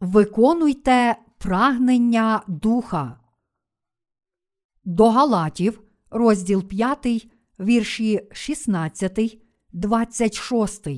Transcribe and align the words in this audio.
Виконуйте 0.00 1.16
прагнення 1.38 2.42
духа. 2.46 3.20
До 4.84 5.10
Галатів, 5.10 5.82
розділ 6.10 6.62
5, 6.62 7.28
вірші 7.60 8.28
16, 8.32 9.38
26. 9.72 10.88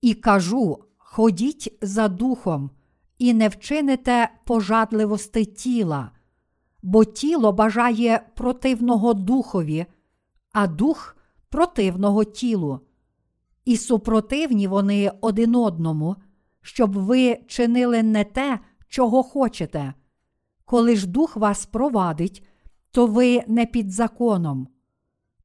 І 0.00 0.14
кажу: 0.14 0.84
ходіть 0.98 1.78
за 1.82 2.08
духом, 2.08 2.70
і 3.18 3.34
не 3.34 3.48
вчините 3.48 4.30
пожадливости 4.44 5.44
тіла, 5.44 6.10
бо 6.82 7.04
тіло 7.04 7.52
бажає 7.52 8.26
противного 8.34 9.14
духові, 9.14 9.86
а 10.52 10.66
дух 10.66 11.16
противного 11.48 12.24
тілу. 12.24 12.80
І 13.64 13.76
супротивні 13.76 14.66
вони 14.66 15.12
один 15.20 15.54
одному, 15.54 16.16
щоб 16.62 16.92
ви 16.92 17.38
чинили 17.46 18.02
не 18.02 18.24
те, 18.24 18.60
чого 18.88 19.22
хочете. 19.22 19.94
Коли 20.64 20.96
ж 20.96 21.06
дух 21.06 21.36
вас 21.36 21.66
провадить, 21.66 22.46
то 22.90 23.06
ви 23.06 23.42
не 23.46 23.66
під 23.66 23.90
законом. 23.90 24.68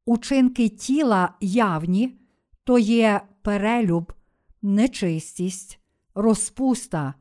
Учинки 0.06 0.70
тіла 0.70 1.34
явні, 1.42 2.20
то 2.64 2.80
є 2.80 3.22
перелюб, 3.42 4.14
нечистість, 4.62 5.80
розпуста, 6.16 7.14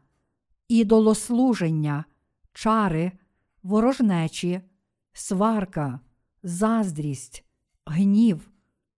ідолослуження, 0.68 2.04
чари, 2.52 3.12
ворожнечі, 3.62 4.60
сварка, 5.12 6.00
заздрість, 6.42 7.44
гнів, 7.86 8.50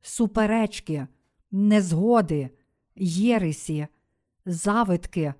суперечки, 0.02 1.06
незгоди, 1.50 2.50
єресі, 2.96 3.86
завитки, 4.48 5.34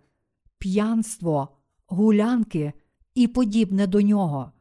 п'янство, 0.59 1.49
гулянки 1.87 2.73
і 3.15 3.29
подібне 3.29 3.87
до 3.87 4.01
нього. 4.01 4.53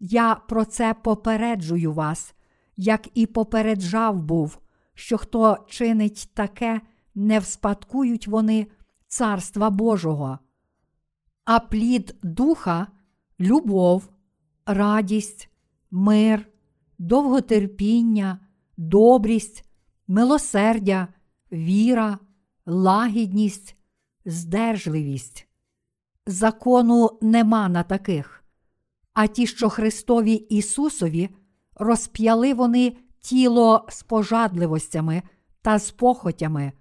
Я 0.00 0.34
про 0.34 0.64
це 0.64 0.94
попереджую 0.94 1.92
вас, 1.92 2.34
як 2.76 3.08
і 3.14 3.26
попереджав 3.26 4.22
був, 4.22 4.58
що 4.94 5.18
хто 5.18 5.58
чинить 5.68 6.30
таке, 6.34 6.80
не 7.14 7.38
вспадкують 7.38 8.26
вони 8.26 8.66
Царства 9.06 9.70
Божого. 9.70 10.38
А 11.44 11.60
плід 11.60 12.16
духа 12.22 12.86
любов, 13.40 14.08
радість, 14.66 15.50
мир, 15.90 16.46
довготерпіння, 16.98 18.38
добрість, 18.76 19.64
милосердя, 20.08 21.08
віра, 21.52 22.18
лагідність, 22.66 23.76
здержливість. 24.24 25.48
Закону 26.26 27.18
нема 27.22 27.68
на 27.68 27.82
таких. 27.82 28.44
А 29.14 29.26
ті, 29.26 29.46
що 29.46 29.68
Христові 29.68 30.34
Ісусові, 30.34 31.30
розп'яли 31.74 32.54
вони 32.54 32.96
тіло 33.20 33.86
з 33.88 34.02
пожадливостями 34.02 35.22
та 35.62 35.78
з 35.78 35.90
похотями. 35.90 36.72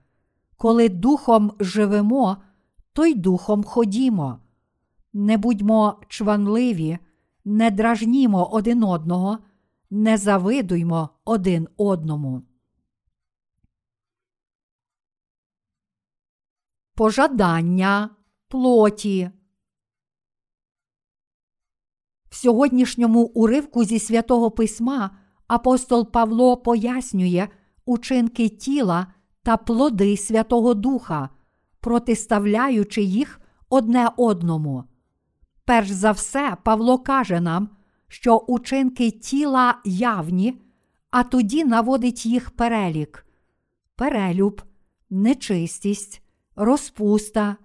Коли 0.58 0.90
духом 0.90 1.52
живемо, 1.60 2.38
то 2.94 3.06
й 3.06 3.16
духом 3.16 3.64
ходімо. 3.64 4.40
Не 5.14 5.38
будьмо 5.38 6.02
чванливі, 6.08 6.98
не 7.46 7.72
дражнімо 7.72 8.50
один 8.52 8.84
одного, 8.84 9.38
не 9.90 10.18
завидуймо 10.18 11.10
один 11.26 11.68
одному. 11.78 12.42
Пожадання 17.02 18.10
плоті. 18.48 19.30
В 22.30 22.36
сьогоднішньому 22.36 23.22
уривку 23.22 23.84
зі 23.84 24.00
святого 24.00 24.52
письма 24.52 25.18
апостол 25.48 26.12
Павло 26.12 26.58
пояснює 26.58 27.48
учинки 27.86 28.50
тіла 28.50 29.08
та 29.44 29.58
плоди 29.58 30.18
Святого 30.18 30.74
Духа, 30.74 31.30
протиставляючи 31.80 33.02
їх 33.02 33.42
одне 33.70 34.10
одному. 34.18 34.84
Перш 35.66 35.90
за 35.90 36.12
все, 36.12 36.58
Павло 36.64 37.00
каже 37.00 37.42
нам, 37.42 37.70
що 38.08 38.38
учинки 38.38 39.12
тіла 39.12 39.82
явні, 39.86 40.62
а 41.12 41.24
тоді 41.24 41.64
наводить 41.64 42.26
їх 42.26 42.50
перелік: 42.50 43.26
перелюб, 43.96 44.62
нечистість, 45.10 46.22
розпуста, 46.62 47.56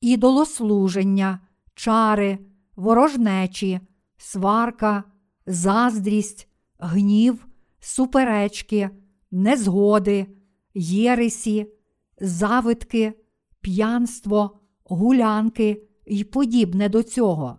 ідолослуження, 0.00 1.40
чари, 1.74 2.38
ворожнечі, 2.76 3.80
сварка, 4.16 5.04
заздрість, 5.46 6.48
гнів, 6.78 7.46
суперечки, 7.80 8.90
незгоди, 9.30 10.26
єресі, 10.74 11.72
завитки, 12.20 13.12
п'янство, 13.60 14.60
гулянки 14.84 15.82
і 16.06 16.24
подібне 16.24 16.88
до 16.88 17.02
цього. 17.02 17.58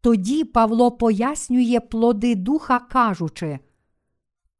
Тоді 0.00 0.44
Павло 0.44 0.90
пояснює 0.90 1.80
плоди 1.80 2.34
духа, 2.34 2.78
кажучи, 2.78 3.58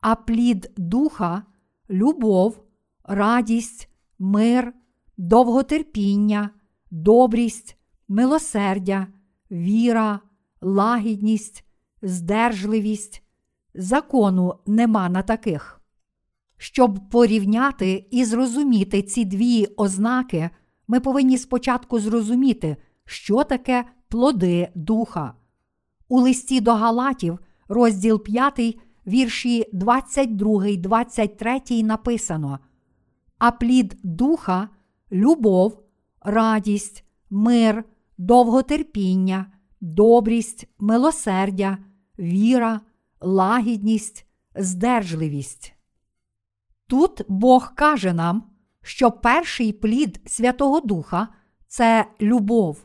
а 0.00 0.14
плід 0.14 0.70
духа 0.76 1.42
любов, 1.90 2.64
радість, 3.04 3.88
мир, 4.18 4.74
довготерпіння, 5.16 6.50
добрість, 6.90 7.76
милосердя, 8.08 9.06
віра, 9.50 10.20
лагідність, 10.60 11.64
здержливість. 12.02 13.22
Закону 13.74 14.54
нема 14.66 15.08
на 15.08 15.22
таких. 15.22 15.80
Щоб 16.56 17.08
порівняти 17.10 18.06
і 18.10 18.24
зрозуміти 18.24 19.02
ці 19.02 19.24
дві 19.24 19.66
ознаки, 19.76 20.50
ми 20.88 21.00
повинні 21.00 21.38
спочатку 21.38 21.98
зрозуміти, 21.98 22.76
що 23.04 23.44
таке 23.44 23.84
плоди 24.08 24.68
духа. 24.74 25.34
У 26.08 26.20
листі 26.20 26.60
до 26.60 26.74
Галатів, 26.74 27.38
розділ 27.68 28.22
5, 28.22 28.78
вірші 29.06 29.66
22, 29.72 30.76
23 30.76 31.82
написано: 31.82 32.58
А 33.38 33.50
плід 33.50 33.96
духа 34.02 34.68
любов, 35.12 35.82
радість, 36.20 37.04
мир, 37.30 37.84
довготерпіння, 38.18 39.46
добрість, 39.80 40.68
милосердя, 40.78 41.78
віра, 42.18 42.80
лагідність, 43.20 44.26
здержливість. 44.54 45.74
Тут 46.86 47.22
Бог 47.28 47.74
каже 47.74 48.12
нам, 48.12 48.42
що 48.82 49.10
перший 49.10 49.72
плід 49.72 50.20
Святого 50.26 50.80
Духа 50.80 51.28
це 51.68 52.06
любов. 52.20 52.84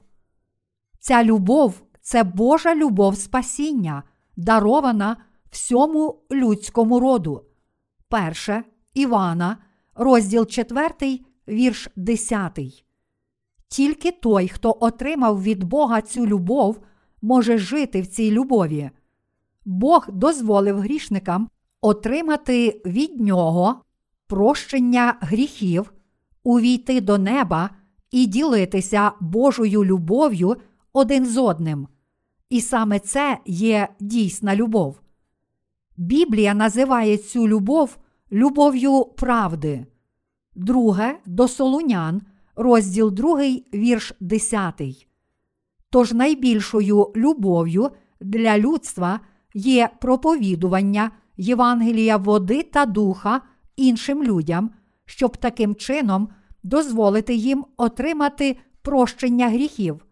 Ця 1.00 1.24
любов 1.24 1.82
це 2.02 2.24
Божа 2.24 2.76
любов 2.76 3.18
спасіння, 3.18 4.04
дарована 4.38 5.18
всьому 5.52 6.22
людському 6.32 7.00
роду. 7.00 7.44
Перше 8.10 8.64
Івана, 8.94 9.58
розділ 9.96 10.46
4, 10.46 11.20
вірш 11.50 11.90
10. 11.96 12.60
Тільки 13.68 14.12
той, 14.12 14.48
хто 14.48 14.78
отримав 14.80 15.44
від 15.44 15.64
Бога 15.64 16.02
цю 16.02 16.28
любов, 16.28 16.80
може 17.22 17.58
жити 17.58 18.02
в 18.02 18.08
цій 18.08 18.32
любові. 18.32 18.90
Бог 19.66 20.08
дозволив 20.12 20.80
грішникам 20.80 21.50
отримати 21.82 22.82
від 22.86 23.20
нього 23.20 23.82
прощення 24.28 25.18
гріхів, 25.22 25.94
увійти 26.44 27.02
до 27.02 27.18
неба 27.18 27.70
і 28.12 28.26
ділитися 28.26 29.12
Божою 29.20 29.86
любов'ю 29.86 30.56
один 30.94 31.26
з 31.26 31.38
одним. 31.38 31.88
І 32.50 32.62
саме 32.62 33.00
це 33.00 33.38
є 33.46 33.88
дійсна 34.00 34.56
любов. 34.56 35.00
Біблія 35.98 36.54
називає 36.54 37.18
цю 37.18 37.48
любов 37.48 37.98
любов'ю 38.32 39.06
правди. 39.06 39.86
Друге 40.58 41.20
до 41.26 41.48
Солунян, 41.48 42.22
розділ 42.56 43.12
2, 43.12 43.40
вірш 43.74 44.14
10. 44.20 45.08
Тож 45.90 46.14
найбільшою 46.14 47.12
любов'ю 47.16 47.90
для 48.22 48.58
людства 48.58 49.20
є 49.54 49.90
проповідування 50.02 51.12
Євангелія 51.38 52.18
води 52.18 52.64
та 52.64 52.86
духа 52.86 53.42
іншим 53.76 54.24
людям, 54.24 54.72
щоб 55.06 55.38
таким 55.38 55.76
чином 55.76 56.30
дозволити 56.64 57.36
їм 57.36 57.66
отримати 57.78 58.58
прощення 58.82 59.50
гріхів. 59.50 60.06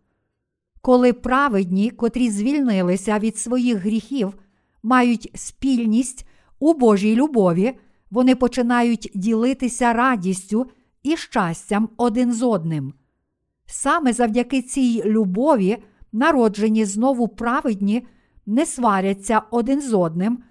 Коли 0.82 1.14
праведні, 1.14 1.90
котрі 1.90 2.30
звільнилися 2.30 3.20
від 3.20 3.38
своїх 3.38 3.78
гріхів, 3.78 4.34
мають 4.84 5.32
спільність 5.36 6.28
у 6.60 6.74
Божій 6.74 7.16
любові, 7.16 7.74
вони 8.12 8.36
починають 8.36 9.12
ділитися 9.16 9.94
радістю 9.94 10.72
і 11.04 11.18
щастям 11.18 11.90
один 11.98 12.34
з 12.34 12.44
одним. 12.44 12.94
Саме 13.66 14.14
завдяки 14.14 14.62
цій 14.62 15.04
любові, 15.06 15.78
народжені 16.12 16.86
знову 16.86 17.28
праведні, 17.28 18.08
не 18.46 18.66
сваряться 18.66 19.42
один 19.52 19.82
з 19.82 19.94
одним, 19.94 20.44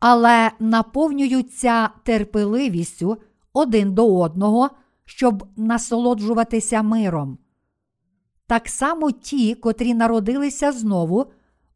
але 0.00 0.50
наповнюються 0.60 1.88
терпеливістю 2.04 3.16
один 3.52 3.94
до 3.94 4.16
одного, 4.16 4.70
щоб 5.04 5.46
насолоджуватися 5.56 6.82
миром. 6.82 7.38
Так 8.46 8.68
само 8.68 9.10
ті, 9.10 9.54
котрі 9.54 9.94
народилися 9.94 10.72
знову, 10.72 11.26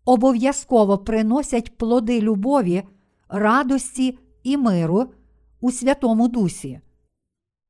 обов'язково 0.04 0.98
приносять 0.98 1.76
плоди 1.76 2.20
любові, 2.20 2.82
радості 3.28 4.19
і 4.48 4.56
миру 4.56 5.14
у 5.60 5.72
Святому 5.72 6.28
Дусі. 6.28 6.80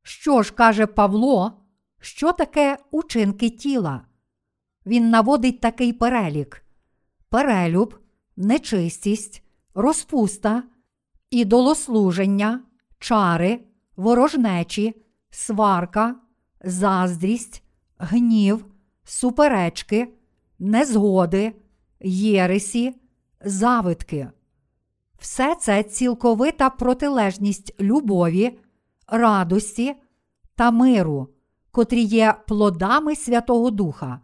Що 0.03 0.43
ж 0.43 0.53
каже 0.53 0.87
Павло, 0.87 1.53
що 2.01 2.33
таке 2.33 2.79
учинки 2.91 3.51
тіла? 3.51 4.05
Він 4.87 5.11
наводить 5.11 5.61
такий 5.61 5.93
перелік: 5.93 6.65
перелюб, 7.29 7.99
нечистість, 8.37 9.43
розпуста, 9.75 10.63
ідолослуження, 11.31 12.61
чари, 12.99 13.61
ворожнечі, 13.97 15.03
сварка, 15.31 16.17
заздрість, 16.65 17.63
гнів, 17.99 18.67
суперечки, 19.05 20.15
незгоди, 20.59 21.53
єресі, 22.01 22.95
завитки. 23.41 24.31
Все 25.19 25.55
це 25.55 25.83
цілковита 25.83 26.71
протилежність 26.71 27.75
любові, 27.81 28.59
радості 29.07 29.97
та 30.55 30.71
миру, 30.71 31.29
котрі 31.71 32.03
є 32.03 32.35
плодами 32.49 33.17
Святого 33.17 33.71
Духа. 33.71 34.21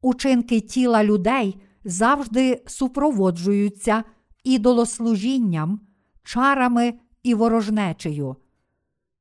Учинки 0.00 0.60
тіла 0.60 1.04
людей 1.04 1.62
завжди 1.84 2.62
супроводжуються 2.66 4.04
ідолослужінням, 4.44 5.80
чарами 6.24 6.94
і 7.22 7.34
ворожнечею. 7.34 8.36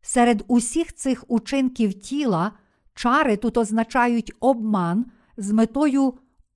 Серед 0.02 0.44
усіх 0.48 0.96
цих 0.96 1.24
учинків 1.28 1.94
тіла 1.94 2.52
чари 2.94 3.38
тут 3.38 3.58
означають 3.58 4.34
обман 4.40 5.06
з 5.38 5.52
метою 5.52 6.14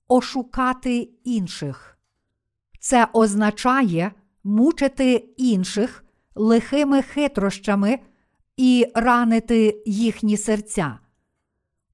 ошукати 0.08 1.10
інших. 1.24 1.98
Це 2.80 3.08
означає 3.12 4.12
мучити 4.44 5.14
інших 5.36 6.04
лихими 6.34 7.02
хитрощами 7.02 7.98
і 8.56 8.86
ранити 8.94 9.82
їхні 9.86 10.36
серця. 10.36 10.98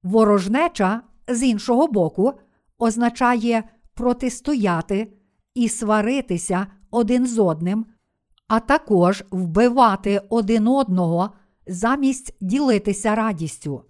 Ворожнеча, 0.03 1.03
з 1.29 1.43
іншого 1.43 1.87
боку, 1.89 2.33
означає 2.79 3.65
протистояти 3.95 5.13
і 5.55 5.69
сваритися 5.69 6.67
один 6.91 7.27
з 7.27 7.39
одним, 7.39 7.87
а 8.49 8.61
також 8.61 9.25
вбивати 9.31 10.23
один 10.29 10.69
одного 10.69 11.31
замість 11.67 12.37
ділитися 12.41 13.15
радістю. 13.15 13.85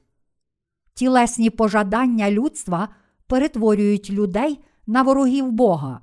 Тілесні 0.95 1.51
пожадання 1.51 2.31
людства 2.31 2.89
перетворюють 3.27 4.11
людей 4.11 4.61
на 4.87 5.03
ворогів 5.03 5.53
Бога, 5.53 6.01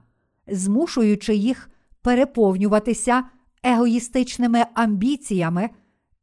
змушуючи 0.47 1.35
їх 1.35 1.69
переповнюватися 2.07 3.23
егоїстичними 3.63 4.65
амбіціями 4.73 5.69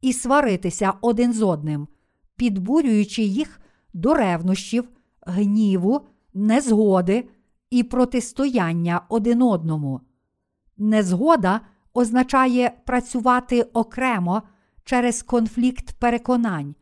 і 0.01 0.13
сваритися 0.13 0.93
один 1.01 1.33
з 1.33 1.41
одним, 1.41 1.87
підбурюючи 2.35 3.21
їх 3.21 3.61
до 3.93 4.13
ревнощів, 4.13 4.89
гніву, 5.21 6.01
незгоди 6.33 7.29
і 7.69 7.83
протистояння 7.83 9.01
один 9.09 9.41
одному. 9.41 10.01
Незгода 10.77 11.61
означає 11.93 12.71
працювати 12.85 13.61
окремо 13.61 14.41
через 14.83 15.23
конфлікт 15.23 15.91
переконань. 15.99 16.75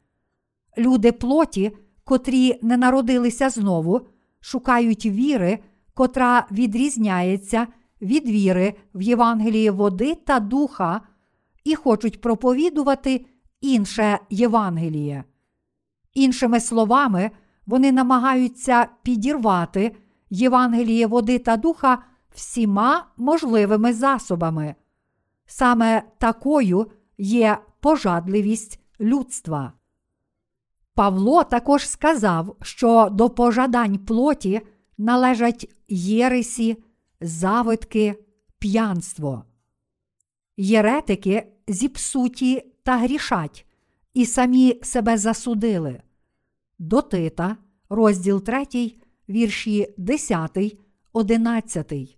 Люди 0.77 1.11
плоті, 1.11 1.71
котрі 2.03 2.59
не 2.61 2.77
народилися 2.77 3.49
знову, 3.49 4.01
шукають 4.39 5.05
віри, 5.05 5.59
котра 5.93 6.47
відрізняється 6.51 7.67
від 8.03 8.29
віри 8.29 8.73
в 8.93 9.01
Євангелії 9.01 9.69
води 9.69 10.15
та 10.15 10.39
духа, 10.39 11.01
і 11.63 11.75
хочуть 11.75 12.21
проповідувати 12.21 13.25
інше 13.61 14.19
Євангеліє. 14.29 15.23
Іншими 16.13 16.59
словами, 16.59 17.31
вони 17.65 17.91
намагаються 17.91 18.87
підірвати 19.03 19.95
Євангеліє 20.29 21.07
води 21.07 21.39
та 21.39 21.57
духа 21.57 22.03
всіма 22.35 23.05
можливими 23.17 23.93
засобами. 23.93 24.75
Саме 25.45 26.03
такою 26.17 26.87
є 27.17 27.57
пожадливість 27.79 28.79
людства. 28.99 29.73
Павло 30.95 31.43
також 31.43 31.89
сказав, 31.89 32.55
що 32.61 33.09
до 33.11 33.29
пожадань 33.29 33.97
плоті 33.97 34.61
належать 34.97 35.75
єресі, 35.87 36.83
завитки, 37.23 38.15
п'янство. 38.59 39.45
Єретики 40.57 41.47
зіпсуті 41.67 42.61
та 42.83 42.97
грішать, 42.97 43.65
і 44.13 44.25
самі 44.25 44.79
себе 44.83 45.17
засудили. 45.17 46.01
До 46.79 47.01
Тита, 47.01 47.57
розділ 47.89 48.43
3, 48.43 48.65
вірші 49.29 49.93
10, 49.97 50.77
11. 51.13 52.17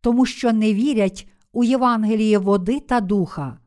Тому 0.00 0.26
що 0.26 0.52
не 0.52 0.74
вірять 0.74 1.28
у 1.52 1.64
Євангеліє 1.64 2.38
води 2.38 2.80
та 2.80 3.00
духа. 3.00 3.58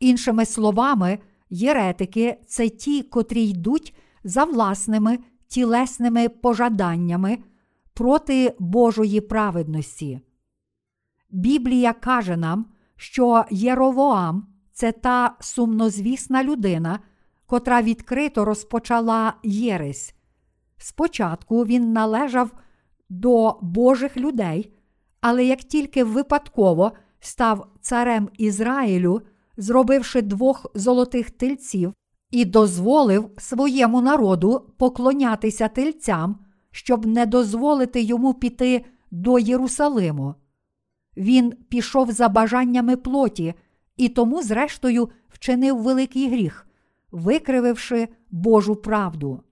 Іншими 0.00 0.46
словами, 0.46 1.18
єретики 1.50 2.36
це 2.46 2.68
ті, 2.68 3.02
котрі 3.02 3.44
йдуть 3.44 3.94
за 4.24 4.44
власними 4.44 5.18
тілесними 5.48 6.28
пожаданнями 6.28 7.38
проти 7.94 8.54
Божої 8.58 9.20
праведності. 9.20 10.20
Біблія 11.30 11.92
каже 11.92 12.36
нам, 12.36 12.66
що 12.96 13.44
Єровоам 13.50 14.46
це 14.72 14.92
та 14.92 15.36
сумнозвісна 15.40 16.44
людина, 16.44 16.98
котра 17.46 17.82
відкрито 17.82 18.44
розпочала 18.44 19.34
Єресь. 19.42 20.14
Спочатку 20.78 21.64
він 21.64 21.92
належав 21.92 22.50
до 23.08 23.58
Божих 23.62 24.16
людей, 24.16 24.72
але 25.20 25.44
як 25.44 25.58
тільки 25.58 26.04
випадково 26.04 26.92
став 27.20 27.66
царем 27.80 28.28
Ізраїлю, 28.38 29.22
зробивши 29.56 30.22
двох 30.22 30.66
золотих 30.74 31.30
тельців, 31.30 31.92
і 32.30 32.44
дозволив 32.44 33.30
своєму 33.38 34.00
народу 34.00 34.72
поклонятися 34.78 35.68
тельцям, 35.68 36.43
щоб 36.74 37.06
не 37.06 37.26
дозволити 37.26 38.02
йому 38.02 38.34
піти 38.34 38.84
до 39.10 39.38
Єрусалиму. 39.38 40.34
Він 41.16 41.52
пішов 41.52 42.12
за 42.12 42.28
бажаннями 42.28 42.96
плоті 42.96 43.54
і 43.96 44.08
тому, 44.08 44.42
зрештою, 44.42 45.10
вчинив 45.28 45.82
великий 45.82 46.30
гріх, 46.30 46.66
викрививши 47.10 48.08
Божу 48.30 48.76
правду. 48.76 49.42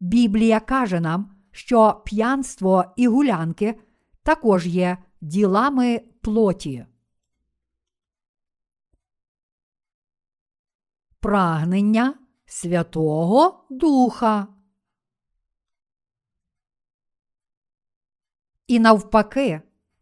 Біблія 0.00 0.60
каже 0.60 1.00
нам, 1.00 1.30
що 1.50 2.02
п'янство 2.04 2.84
і 2.96 3.08
гулянки 3.08 3.80
також 4.22 4.66
є 4.66 4.98
ділами 5.20 6.00
плоті. 6.20 6.86
Прагнення 11.20 12.14
Святого 12.46 13.64
Духа. 13.70 14.57
І 18.68 18.78
навпаки, 18.78 19.60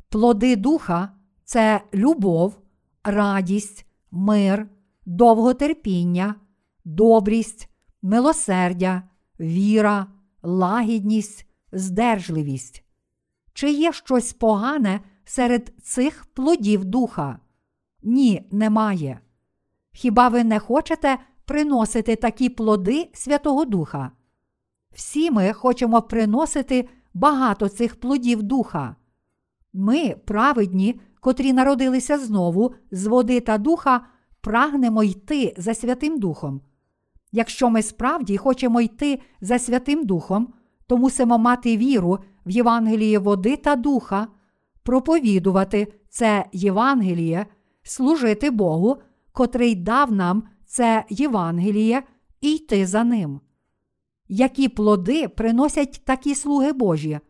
плоди 0.09 0.57
духа 0.57 1.13
це 1.45 1.81
любов, 1.95 2.59
радість, 3.05 3.87
мир, 4.11 4.69
довготерпіння, 5.07 6.35
добрість, 6.85 7.69
милосердя, 8.03 9.03
віра, 9.41 10.07
лагідність, 10.43 11.47
здержливість. 11.73 12.85
Чи 13.53 13.71
є 13.71 13.93
щось 13.93 14.33
погане 14.33 15.01
серед 15.25 15.73
цих 15.83 16.27
плодів 16.27 16.85
духа? 16.85 17.39
Ні, 18.03 18.49
немає. 18.51 19.21
Хіба 19.93 20.29
ви 20.29 20.45
не 20.45 20.59
хочете 20.59 21.19
приносити 21.45 22.17
такі 22.17 22.49
плоди 22.49 23.11
Святого 23.15 23.65
Духа? 23.65 24.11
Всі 24.95 25.31
ми 25.31 25.53
хочемо 25.53 26.03
приносити 26.03 26.89
багато 27.17 27.69
цих 27.69 28.01
плодів 28.01 28.43
духа. 28.43 28.97
Ми, 29.73 30.17
праведні, 30.25 31.01
котрі 31.21 31.53
народилися 31.53 32.19
знову 32.19 32.75
з 32.91 33.07
води 33.07 33.41
та 33.41 33.59
духа, 33.59 34.01
прагнемо 34.41 35.05
йти 35.05 35.55
за 35.57 35.75
Святим 35.75 36.19
Духом. 36.19 36.61
Якщо 37.33 37.71
ми 37.71 37.83
справді 37.83 38.37
хочемо 38.37 38.81
йти 38.81 39.21
за 39.41 39.59
Святим 39.59 40.07
Духом, 40.07 40.49
то 40.87 40.97
мусимо 40.97 41.39
мати 41.39 41.77
віру 41.77 42.19
в 42.47 42.51
Євангеліє 42.51 43.19
води 43.19 43.57
та 43.57 43.77
духа, 43.77 44.27
проповідувати 44.83 45.93
це 46.09 46.45
Євангеліє, 46.53 47.47
служити 47.83 48.51
Богу, 48.51 48.97
котрий 49.33 49.75
дав 49.75 50.13
нам 50.13 50.43
це 50.67 51.05
Євангеліє, 51.11 52.03
і 52.41 52.53
йти 52.55 52.87
за 52.87 53.05
ним. 53.05 53.41
Які 54.29 54.69
плоди 54.69 55.29
приносять 55.29 56.03
такі 56.05 56.35
слуги 56.35 56.73
Божі? 56.73 57.21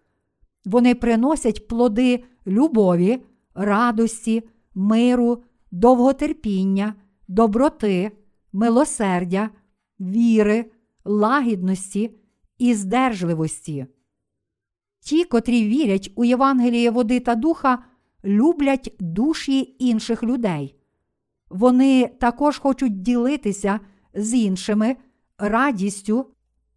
Вони 0.64 0.94
приносять 0.94 1.68
плоди 1.68 2.24
любові, 2.46 3.22
радості, 3.54 4.42
миру, 4.74 5.42
довготерпіння, 5.70 6.94
доброти, 7.28 8.12
милосердя, 8.52 9.50
віри, 10.00 10.70
лагідності 11.04 12.10
і 12.58 12.74
здержливості. 12.74 13.86
Ті, 15.00 15.24
котрі 15.24 15.68
вірять 15.68 16.12
у 16.14 16.24
Євангеліє 16.24 16.90
води 16.90 17.20
та 17.20 17.34
духа, 17.34 17.78
люблять 18.24 18.94
душі 19.00 19.76
інших 19.78 20.22
людей. 20.22 20.74
Вони 21.50 22.10
також 22.20 22.58
хочуть 22.58 23.02
ділитися 23.02 23.80
з 24.14 24.34
іншими 24.34 24.96
радістю 25.38 26.26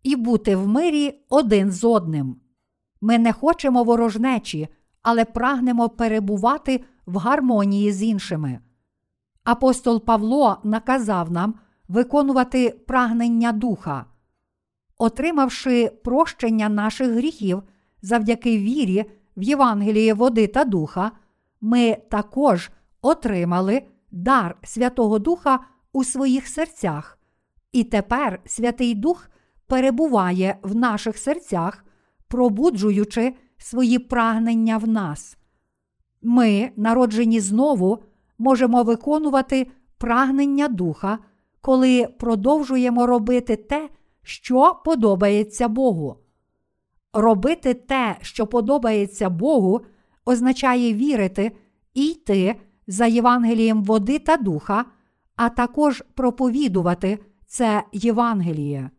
і 0.04 0.16
бути 0.16 0.56
в 0.56 0.68
мирі 0.68 1.20
один 1.30 1.72
з 1.72 1.84
одним. 1.84 2.36
Ми 3.02 3.18
не 3.18 3.34
хочемо 3.34 3.84
ворожнечі, 3.84 4.68
але 5.02 5.26
прагнемо 5.26 5.90
перебувати 5.90 6.84
в 7.06 7.18
гармонії 7.18 7.92
з 7.92 8.04
іншими. 8.04 8.60
Апостол 9.44 10.06
Павло 10.06 10.58
наказав 10.64 11.32
нам 11.32 11.56
виконувати 11.88 12.70
прагнення 12.70 13.52
духа. 13.52 14.06
Отримавши 14.98 15.92
прощення 16.04 16.70
наших 16.70 17.12
гріхів 17.12 17.64
завдяки 18.02 18.58
вірі 18.58 19.06
в 19.38 19.44
Євангеліє 19.44 20.14
води 20.14 20.48
та 20.48 20.64
духа, 20.64 21.12
ми 21.62 21.98
також 22.10 22.72
отримали 23.02 23.82
дар 24.12 24.58
Святого 24.64 25.20
Духа 25.20 25.60
у 25.94 26.04
своїх 26.04 26.48
серцях, 26.48 27.20
і 27.72 27.84
тепер 27.84 28.42
Святий 28.46 28.96
Дух 28.96 29.30
перебуває 29.70 30.58
в 30.62 30.76
наших 30.76 31.18
серцях, 31.18 31.86
пробуджуючи 32.28 33.34
свої 33.58 34.00
прагнення 34.00 34.78
в 34.78 34.88
нас. 34.88 35.38
Ми, 36.22 36.72
народжені 36.76 37.40
знову, 37.40 38.04
можемо 38.38 38.84
виконувати 38.84 39.72
прагнення 39.98 40.68
духа, 40.68 41.20
коли 41.62 42.08
продовжуємо 42.20 43.08
робити 43.08 43.56
те, 43.56 43.90
що 44.24 44.82
подобається 44.86 45.68
Богу. 45.68 46.16
Робити 47.14 47.74
те, 47.74 48.18
що 48.22 48.48
подобається 48.48 49.30
Богу, 49.30 49.82
означає 50.26 50.94
вірити 50.94 51.52
і 51.94 52.06
йти 52.06 52.56
за 52.88 53.06
Євангелієм 53.06 53.84
води 53.84 54.20
та 54.20 54.38
духа, 54.38 54.86
а 55.36 55.50
також 55.50 56.04
проповідувати 56.14 57.20
це 57.48 57.84
Євангеліє. 57.94 58.90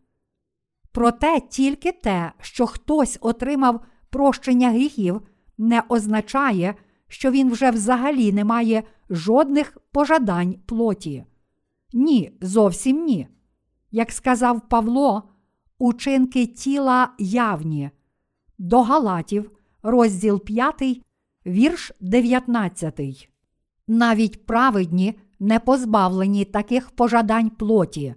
Проте 0.91 1.39
тільки 1.39 1.91
те, 1.91 2.31
що 2.41 2.65
хтось 2.65 3.17
отримав 3.21 3.81
прощення 4.09 4.69
гріхів, 4.69 5.21
не 5.57 5.83
означає, 5.89 6.75
що 7.07 7.31
він 7.31 7.51
вже 7.51 7.71
взагалі 7.71 8.33
не 8.33 8.43
має 8.45 8.83
жодних 9.09 9.77
пожадань 9.91 10.55
плоті. 10.65 11.25
Ні, 11.93 12.37
зовсім 12.41 13.05
ні. 13.05 13.27
Як 13.91 14.11
сказав 14.11 14.69
Павло, 14.69 15.23
учинки 15.79 16.45
тіла 16.45 17.09
явні. 17.19 17.89
До 18.57 18.81
Галатів, 18.81 19.51
розділ 19.83 20.43
5, 20.43 21.01
вірш 21.45 21.91
19. 21.99 23.29
Навіть 23.87 24.45
праведні 24.45 25.19
не 25.39 25.59
позбавлені 25.59 26.45
таких 26.45 26.91
пожадань 26.91 27.49
плоті. 27.49 28.15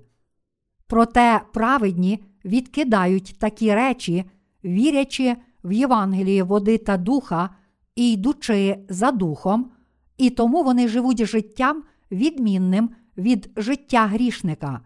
Проте 0.86 1.40
праведні 1.52 2.24
відкидають 2.44 3.36
такі 3.38 3.74
речі, 3.74 4.24
вірячи 4.64 5.36
в 5.64 5.72
Євангеліє 5.72 6.42
води 6.42 6.78
та 6.78 6.96
духа 6.96 7.50
і 7.96 8.12
йдучи 8.12 8.78
за 8.88 9.10
духом, 9.10 9.70
і 10.18 10.30
тому 10.30 10.62
вони 10.62 10.88
живуть 10.88 11.24
життям 11.24 11.82
відмінним 12.10 12.90
від 13.16 13.50
життя 13.56 14.06
грішника. 14.06 14.80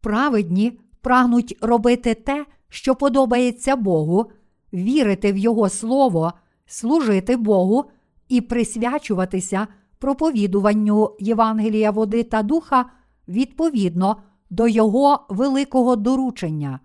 Праведні 0.00 0.78
прагнуть 1.00 1.58
робити 1.60 2.14
те, 2.14 2.46
що 2.68 2.94
подобається 2.94 3.76
Богу, 3.76 4.30
вірити 4.72 5.32
в 5.32 5.36
Його 5.36 5.68
Слово, 5.68 6.32
служити 6.66 7.36
Богу 7.36 7.84
і 8.28 8.40
присвячуватися 8.40 9.66
проповідуванню 9.98 11.16
Євангелія 11.20 11.90
води 11.90 12.22
та 12.22 12.42
духа 12.42 12.90
відповідно 13.28 14.16
до 14.50 14.68
Його 14.68 15.26
великого 15.28 15.96
доручення. 15.96 16.80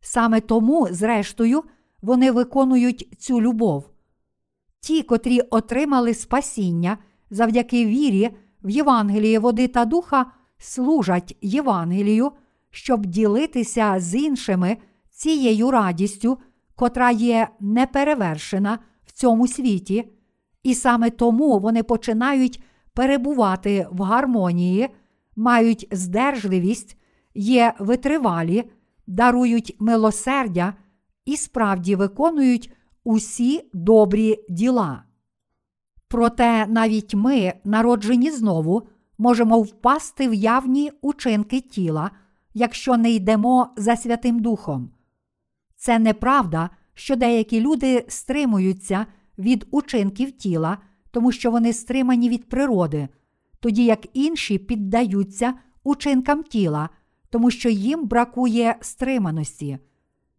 Саме 0.00 0.40
тому, 0.40 0.88
зрештою, 0.90 1.62
вони 2.02 2.30
виконують 2.30 3.08
цю 3.18 3.40
любов. 3.40 3.90
Ті, 4.80 5.02
котрі 5.02 5.40
отримали 5.40 6.14
спасіння 6.14 6.98
завдяки 7.30 7.86
вірі 7.86 8.36
в 8.62 8.70
Євангеліє 8.70 9.38
води 9.38 9.68
та 9.68 9.84
духа, 9.84 10.26
служать 10.58 11.36
Євангелію, 11.42 12.32
щоб 12.70 13.06
ділитися 13.06 13.94
з 13.98 14.14
іншими 14.14 14.76
цією 15.10 15.70
радістю, 15.70 16.38
котра 16.74 17.10
є 17.10 17.48
неперевершена 17.60 18.78
в 19.06 19.12
цьому 19.12 19.48
світі, 19.48 20.12
і 20.62 20.74
саме 20.74 21.10
тому 21.10 21.58
вони 21.58 21.82
починають 21.82 22.62
перебувати 22.94 23.86
в 23.90 24.02
гармонії, 24.02 24.88
мають 25.36 25.88
здержливість, 25.90 26.96
є 27.34 27.74
витривалі, 27.78 28.70
дарують 29.06 29.76
милосердя 29.78 30.74
і 31.24 31.36
справді 31.36 31.96
виконують 31.96 32.72
усі 33.04 33.70
добрі 33.72 34.38
діла. 34.48 35.04
Проте 36.08 36.66
навіть 36.66 37.14
ми, 37.14 37.52
народжені 37.64 38.30
знову, 38.30 38.82
можемо 39.18 39.60
впасти 39.60 40.28
в 40.28 40.34
явні 40.34 40.92
учинки 41.02 41.60
тіла, 41.60 42.10
якщо 42.54 42.96
не 42.96 43.10
йдемо 43.10 43.68
за 43.76 43.96
Святим 43.96 44.38
Духом. 44.40 44.90
Це 45.76 45.98
неправда, 45.98 46.70
що 46.94 47.16
деякі 47.16 47.60
люди 47.60 48.04
стримуються 48.08 49.06
від 49.38 49.66
учинків 49.70 50.32
тіла, 50.32 50.78
тому 51.10 51.32
що 51.32 51.50
вони 51.50 51.72
стримані 51.72 52.28
від 52.28 52.48
природи, 52.48 53.08
тоді 53.64 53.84
як 53.84 54.06
інші 54.12 54.58
піддаються 54.58 55.54
учинкам 55.84 56.42
тіла, 56.42 56.88
тому 57.30 57.50
що 57.50 57.68
їм 57.68 58.06
бракує 58.06 58.76
стриманості. 58.80 59.78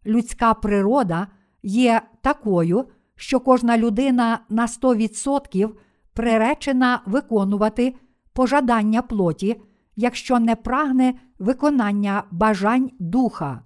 Людська 0.05 0.53
природа 0.53 1.27
є 1.63 2.01
такою, 2.22 2.86
що 3.15 3.39
кожна 3.39 3.77
людина 3.77 4.39
на 4.50 4.65
100% 4.65 5.70
приречена 6.13 7.01
виконувати 7.05 7.96
пожадання 8.34 9.01
плоті, 9.01 9.62
якщо 9.96 10.39
не 10.39 10.55
прагне 10.55 11.13
виконання 11.39 12.24
бажань 12.32 12.91
духа. 13.00 13.62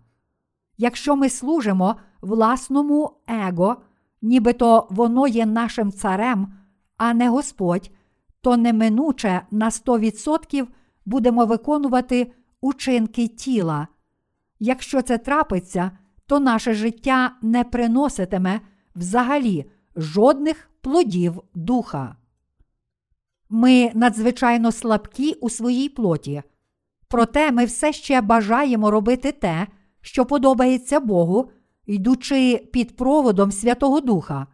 Якщо 0.78 1.16
ми 1.16 1.30
служимо 1.30 1.96
власному 2.22 3.12
его, 3.28 3.76
нібито 4.22 4.88
воно 4.90 5.28
є 5.28 5.46
нашим 5.46 5.92
царем, 5.92 6.54
а 6.98 7.14
не 7.14 7.30
Господь, 7.30 7.92
то 8.42 8.58
неминуче 8.58 9.42
на 9.52 9.70
100% 9.70 10.68
будемо 11.06 11.46
виконувати 11.46 12.32
учинки 12.62 13.28
тіла. 13.28 13.88
Якщо 14.60 15.02
це 15.02 15.18
трапиться, 15.18 15.92
то 16.26 16.40
наше 16.40 16.74
життя 16.74 17.36
не 17.42 17.64
приноситиме 17.64 18.62
взагалі 18.96 19.66
жодних 19.96 20.70
плодів 20.82 21.42
духа. 21.56 22.16
Ми 23.50 23.92
надзвичайно 23.94 24.72
слабкі 24.72 25.34
у 25.34 25.50
своїй 25.50 25.90
плоті, 25.90 26.44
проте 27.08 27.52
ми 27.52 27.66
все 27.66 27.94
ще 27.94 28.22
бажаємо 28.22 28.92
робити 28.92 29.32
те, 29.32 29.68
що 30.02 30.26
подобається 30.26 31.00
Богу, 31.00 31.52
йдучи 31.86 32.58
під 32.74 32.96
проводом 32.96 33.52
Святого 33.52 34.02
Духа. 34.02 34.48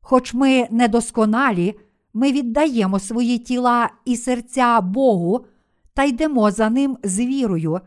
Хоч 0.00 0.34
ми 0.34 0.68
недосконалі, 0.70 1.74
ми 2.16 2.32
віддаємо 2.32 2.98
свої 2.98 3.38
тіла 3.38 3.90
і 4.04 4.16
серця 4.16 4.80
Богу 4.80 5.46
та 5.94 6.04
йдемо 6.04 6.50
за 6.50 6.70
ним 6.70 6.98
з 7.02 7.18
вірою, 7.18 7.80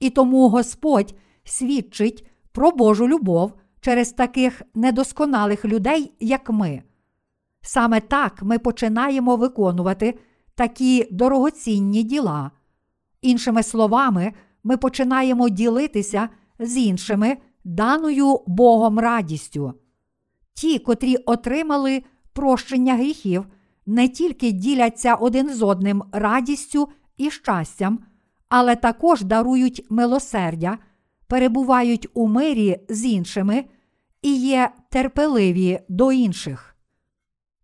і 0.00 0.10
тому 0.10 0.48
Господь 0.48 1.14
свідчить 1.44 2.26
про 2.52 2.70
Божу 2.70 3.08
любов 3.08 3.52
через 3.80 4.12
таких 4.12 4.62
недосконалих 4.74 5.64
людей, 5.64 6.12
як 6.20 6.50
ми. 6.50 6.82
Саме 7.62 8.00
так 8.00 8.42
ми 8.42 8.58
починаємо 8.58 9.36
виконувати 9.36 10.18
такі 10.54 11.08
дорогоцінні 11.10 12.02
діла. 12.02 12.50
Іншими 13.22 13.62
словами, 13.62 14.32
ми 14.64 14.76
починаємо 14.76 15.48
ділитися 15.48 16.28
з 16.58 16.76
іншими 16.76 17.36
даною 17.64 18.40
Богом 18.46 18.98
радістю. 18.98 19.72
Ті, 20.54 20.78
котрі 20.78 21.16
отримали 21.16 22.02
прощення 22.32 22.94
гріхів, 22.94 23.46
не 23.86 24.08
тільки 24.08 24.52
діляться 24.52 25.14
один 25.14 25.54
з 25.54 25.62
одним 25.62 26.02
радістю 26.12 26.88
і 27.16 27.30
щастям, 27.30 27.98
але 28.48 28.76
також 28.76 29.22
дарують 29.22 29.86
милосердя, 29.90 30.78
перебувають 31.26 32.08
у 32.14 32.28
мирі 32.28 32.80
з 32.88 33.04
іншими 33.04 33.64
і 34.22 34.36
є 34.36 34.70
терпеливі 34.90 35.80
до 35.88 36.12
інших. 36.12 36.76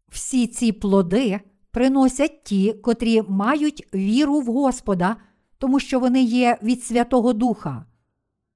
Всі 0.09 0.47
ці 0.47 0.73
плоди 0.73 1.41
приносять 1.71 2.45
ті, 2.45 2.73
котрі 2.73 3.23
мають 3.29 3.88
віру 3.95 4.41
в 4.41 4.47
Господа, 4.47 5.17
тому 5.59 5.81
що 5.81 6.00
вони 6.00 6.23
є 6.23 6.59
від 6.62 6.85
Святого 6.85 7.33
Духа. 7.33 7.85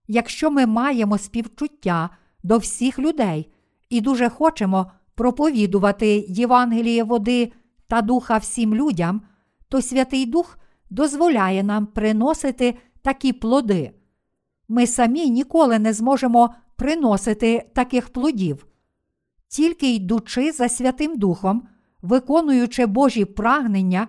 Якщо 0.09 0.51
ми 0.51 0.67
маємо 0.67 1.19
співчуття 1.19 2.11
до 2.43 2.59
всіх 2.59 2.99
людей 2.99 3.53
і 3.91 4.01
дуже 4.01 4.29
хочемо 4.29 4.91
проповідувати 5.17 6.27
Євангеліє 6.29 7.05
води 7.05 7.53
та 7.87 8.03
духа 8.03 8.37
всім 8.39 8.75
людям, 8.75 9.21
то 9.69 9.83
Святий 9.83 10.27
Дух 10.27 10.59
дозволяє 10.91 11.63
нам 11.63 11.87
приносити 11.87 12.75
такі 13.03 13.33
плоди. 13.33 13.93
Ми 14.69 14.87
самі 14.87 15.31
ніколи 15.31 15.79
не 15.79 15.93
зможемо 15.93 16.55
приносити 16.77 17.71
таких 17.75 18.09
плодів. 18.09 18.67
Тільки 19.49 19.95
йдучи 19.95 20.53
за 20.53 20.69
Святим 20.69 21.19
Духом, 21.19 21.69
виконуючи 22.03 22.87
Божі 22.87 23.25
прагнення 23.25 24.09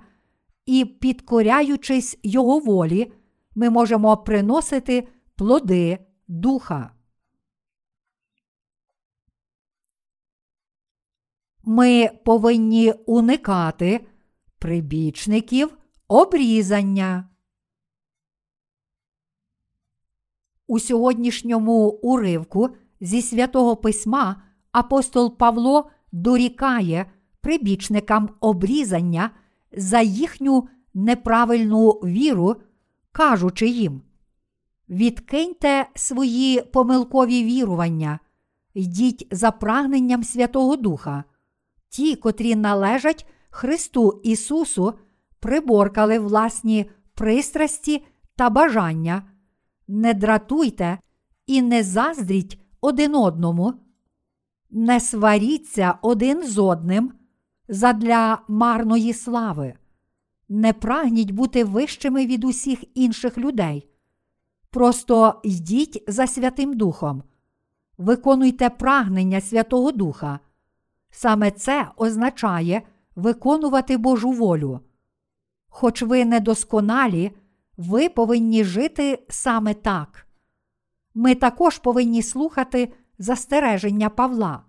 і 0.65 0.85
підкоряючись 0.85 2.19
Його 2.23 2.59
волі, 2.59 3.11
ми 3.55 3.69
можемо 3.69 4.17
приносити 4.17 5.07
плоди 5.35 5.97
Духа. 6.27 6.96
Ми 11.69 12.09
повинні 12.25 12.91
уникати 12.91 14.07
прибічників 14.59 15.77
обрізання. 16.07 17.29
У 20.67 20.79
сьогоднішньому 20.79 21.87
уривку 21.89 22.69
зі 23.01 23.21
святого 23.21 23.75
письма 23.75 24.43
апостол 24.71 25.37
Павло 25.37 25.89
дорікає 26.11 27.11
прибічникам 27.41 28.29
обрізання 28.39 29.31
за 29.71 30.01
їхню 30.01 30.67
неправильну 30.93 31.89
віру, 31.89 32.55
кажучи 33.11 33.67
їм: 33.67 34.01
Відкиньте 34.89 35.89
свої 35.95 36.61
помилкові 36.61 37.43
вірування, 37.43 38.19
йдіть 38.73 39.27
за 39.31 39.51
прагненням 39.51 40.23
Святого 40.23 40.75
Духа. 40.75 41.23
Ті, 41.89 42.15
котрі 42.15 42.55
належать 42.55 43.27
Христу 43.49 44.21
Ісусу, 44.23 44.93
приборкали 45.39 46.19
власні 46.19 46.89
пристрасті 47.13 48.05
та 48.35 48.49
бажання. 48.49 49.23
Не 49.87 50.13
дратуйте 50.13 50.99
і 51.47 51.61
не 51.61 51.83
заздріть 51.83 52.59
один 52.81 53.15
одному, 53.15 53.73
не 54.69 54.99
сваріться 54.99 55.97
один 56.01 56.43
з 56.43 56.57
одним 56.57 57.13
задля 57.67 58.41
марної 58.47 59.13
слави, 59.13 59.73
не 60.49 60.73
прагніть 60.73 61.31
бути 61.31 61.63
вищими 61.63 62.25
від 62.25 62.43
усіх 62.43 62.83
інших 62.95 63.37
людей. 63.37 63.89
Просто 64.69 65.41
йдіть 65.43 66.03
за 66.07 66.27
Святим 66.27 66.73
Духом, 66.73 67.23
виконуйте 67.97 68.69
прагнення 68.69 69.41
Святого 69.41 69.91
Духа. 69.91 70.39
Саме 71.19 71.51
це 71.51 71.87
означає 71.95 72.81
виконувати 73.15 73.97
Божу 73.97 74.31
волю. 74.31 74.79
Хоч 75.67 76.01
ви 76.01 76.25
недосконалі, 76.25 77.31
ви 77.77 78.09
повинні 78.09 78.63
жити 78.63 79.25
саме 79.29 79.73
так. 79.73 80.27
Ми 81.15 81.35
також 81.35 81.77
повинні 81.79 82.23
слухати 82.23 82.93
застереження 83.19 84.09
Павла. 84.09 84.63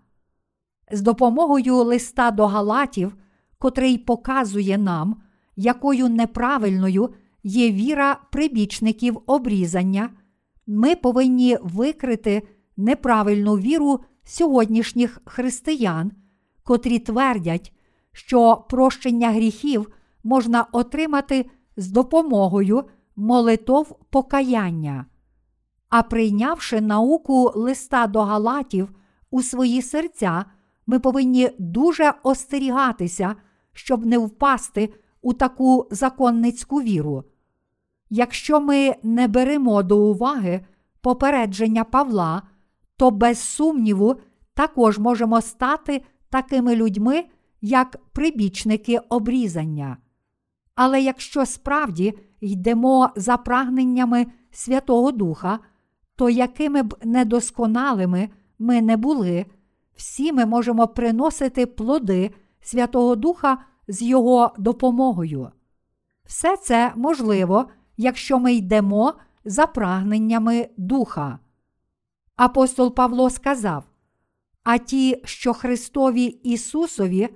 З 0.90 1.00
допомогою 1.00 1.76
листа 1.76 2.30
до 2.30 2.46
Галатів, 2.46 3.16
котрий 3.58 3.98
показує 3.98 4.78
нам, 4.78 5.22
якою 5.56 6.08
неправильною 6.08 7.14
є 7.42 7.70
віра 7.70 8.20
прибічників 8.32 9.18
обрізання, 9.26 10.10
ми 10.66 10.96
повинні 10.96 11.58
викрити 11.62 12.42
неправильну 12.76 13.54
віру 13.54 14.00
сьогоднішніх 14.24 15.20
християн, 15.24 16.12
котрі 16.68 16.98
твердять, 16.98 17.72
що 18.12 18.64
прощення 18.68 19.30
гріхів 19.30 19.90
можна 20.24 20.66
отримати 20.72 21.50
з 21.76 21.90
допомогою 21.90 22.84
молитов 23.16 23.98
покаяння. 24.10 25.06
А 25.88 26.02
прийнявши 26.02 26.80
науку 26.80 27.52
листа 27.54 28.06
до 28.06 28.22
Галатів 28.22 28.88
у 29.30 29.42
свої 29.42 29.82
серця, 29.82 30.44
ми 30.86 30.98
повинні 30.98 31.50
дуже 31.58 32.14
остерігатися, 32.22 33.36
щоб 33.72 34.06
не 34.06 34.18
впасти 34.18 34.94
у 35.22 35.32
таку 35.32 35.88
законницьку 35.90 36.82
віру. 36.82 37.24
Якщо 38.10 38.60
ми 38.60 38.94
не 39.02 39.28
беремо 39.28 39.82
до 39.82 39.98
уваги 39.98 40.66
попередження 41.00 41.84
Павла, 41.84 42.42
то 42.96 43.10
без 43.10 43.38
сумніву 43.38 44.16
також 44.54 44.98
можемо 44.98 45.40
стати 45.40 46.02
такими 46.30 46.76
людьми, 46.76 47.24
як 47.60 47.96
прибічники 48.12 48.98
обрізання. 48.98 49.96
Але 50.74 51.02
якщо 51.02 51.46
справді 51.46 52.18
йдемо 52.40 53.10
за 53.16 53.36
прагненнями 53.36 54.26
Святого 54.50 55.12
Духа, 55.12 55.58
то 56.16 56.30
якими 56.30 56.82
б 56.82 56.94
недосконалими 57.04 58.28
ми 58.58 58.82
не 58.82 58.96
були, 58.96 59.46
всі 59.96 60.32
ми 60.32 60.46
можемо 60.46 60.88
приносити 60.88 61.66
плоди 61.66 62.30
Святого 62.60 63.16
Духа 63.16 63.58
з 63.88 64.02
Його 64.02 64.54
допомогою. 64.58 65.50
Все 66.24 66.56
це 66.56 66.92
можливо, 66.96 67.68
якщо 67.96 68.38
ми 68.38 68.54
йдемо 68.54 69.14
за 69.44 69.66
прагненнями 69.66 70.68
Духа. 70.76 71.38
Апостол 72.36 72.94
Павло 72.94 73.30
сказав: 73.30 73.84
А 74.64 74.78
ті, 74.78 75.22
що 75.24 75.54
Христові 75.54 76.24
Ісусові, 76.24 77.28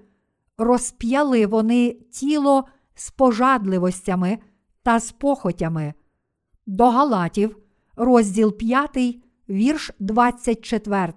розп'яли 0.58 1.46
вони 1.46 1.92
тіло 1.92 2.64
з 2.94 3.10
пожадливостями 3.10 4.38
та 4.82 5.00
з 5.00 5.12
похотями. 5.12 5.94
До 6.66 6.90
Галатів, 6.90 7.56
розділ 7.96 8.56
5, 8.56 8.98
вірш 9.48 9.90
24. 9.98 11.12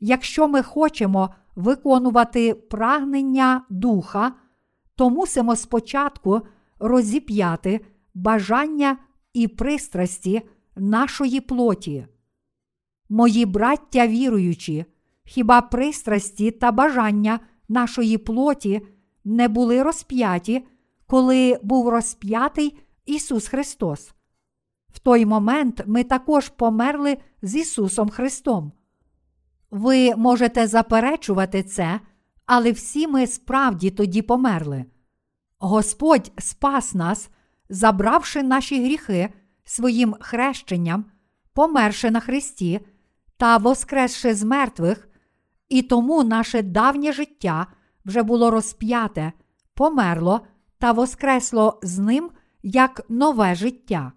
Якщо 0.00 0.48
ми 0.48 0.62
хочемо 0.62 1.34
виконувати 1.54 2.54
прагнення 2.54 3.64
духа, 3.70 4.32
то 4.96 5.10
мусимо 5.10 5.56
спочатку 5.56 6.40
розіп'яти 6.78 7.80
бажання 8.14 8.98
і 9.32 9.48
пристрасті 9.48 10.42
нашої 10.76 11.40
плоті. 11.40 12.06
Мої 13.08 13.46
браття 13.46 14.06
віруючі, 14.06 14.84
хіба 15.24 15.60
пристрасті 15.60 16.50
та 16.50 16.72
бажання 16.72 17.40
нашої 17.68 18.18
плоті 18.18 18.80
не 19.24 19.48
були 19.48 19.82
розп'яті, 19.82 20.66
коли 21.06 21.58
був 21.62 21.88
розп'ятий 21.88 22.78
Ісус 23.06 23.48
Христос? 23.48 24.12
В 24.88 24.98
той 24.98 25.26
момент 25.26 25.82
ми 25.86 26.04
також 26.04 26.48
померли 26.48 27.18
з 27.42 27.56
Ісусом 27.56 28.08
Христом. 28.08 28.72
Ви 29.70 30.16
можете 30.16 30.66
заперечувати 30.66 31.62
це, 31.62 32.00
але 32.46 32.72
всі 32.72 33.08
ми 33.08 33.26
справді 33.26 33.90
тоді 33.90 34.22
померли. 34.22 34.84
Господь 35.58 36.32
спас 36.38 36.94
нас, 36.94 37.30
забравши 37.68 38.42
наші 38.42 38.84
гріхи 38.84 39.28
своїм 39.64 40.16
хрещенням, 40.20 41.04
померши 41.52 42.10
на 42.10 42.20
Христі 42.20 42.80
та 43.36 43.56
воскресши 43.56 44.34
з 44.34 44.42
мертвих, 44.42 45.08
і 45.68 45.82
тому 45.82 46.24
наше 46.24 46.62
давнє 46.62 47.12
життя 47.12 47.66
вже 48.04 48.22
було 48.22 48.50
розп'яте, 48.50 49.32
померло 49.74 50.40
та 50.78 50.92
воскресло 50.92 51.80
з 51.82 51.98
ним 51.98 52.30
як 52.62 53.00
нове 53.08 53.54
життя. 53.54 54.12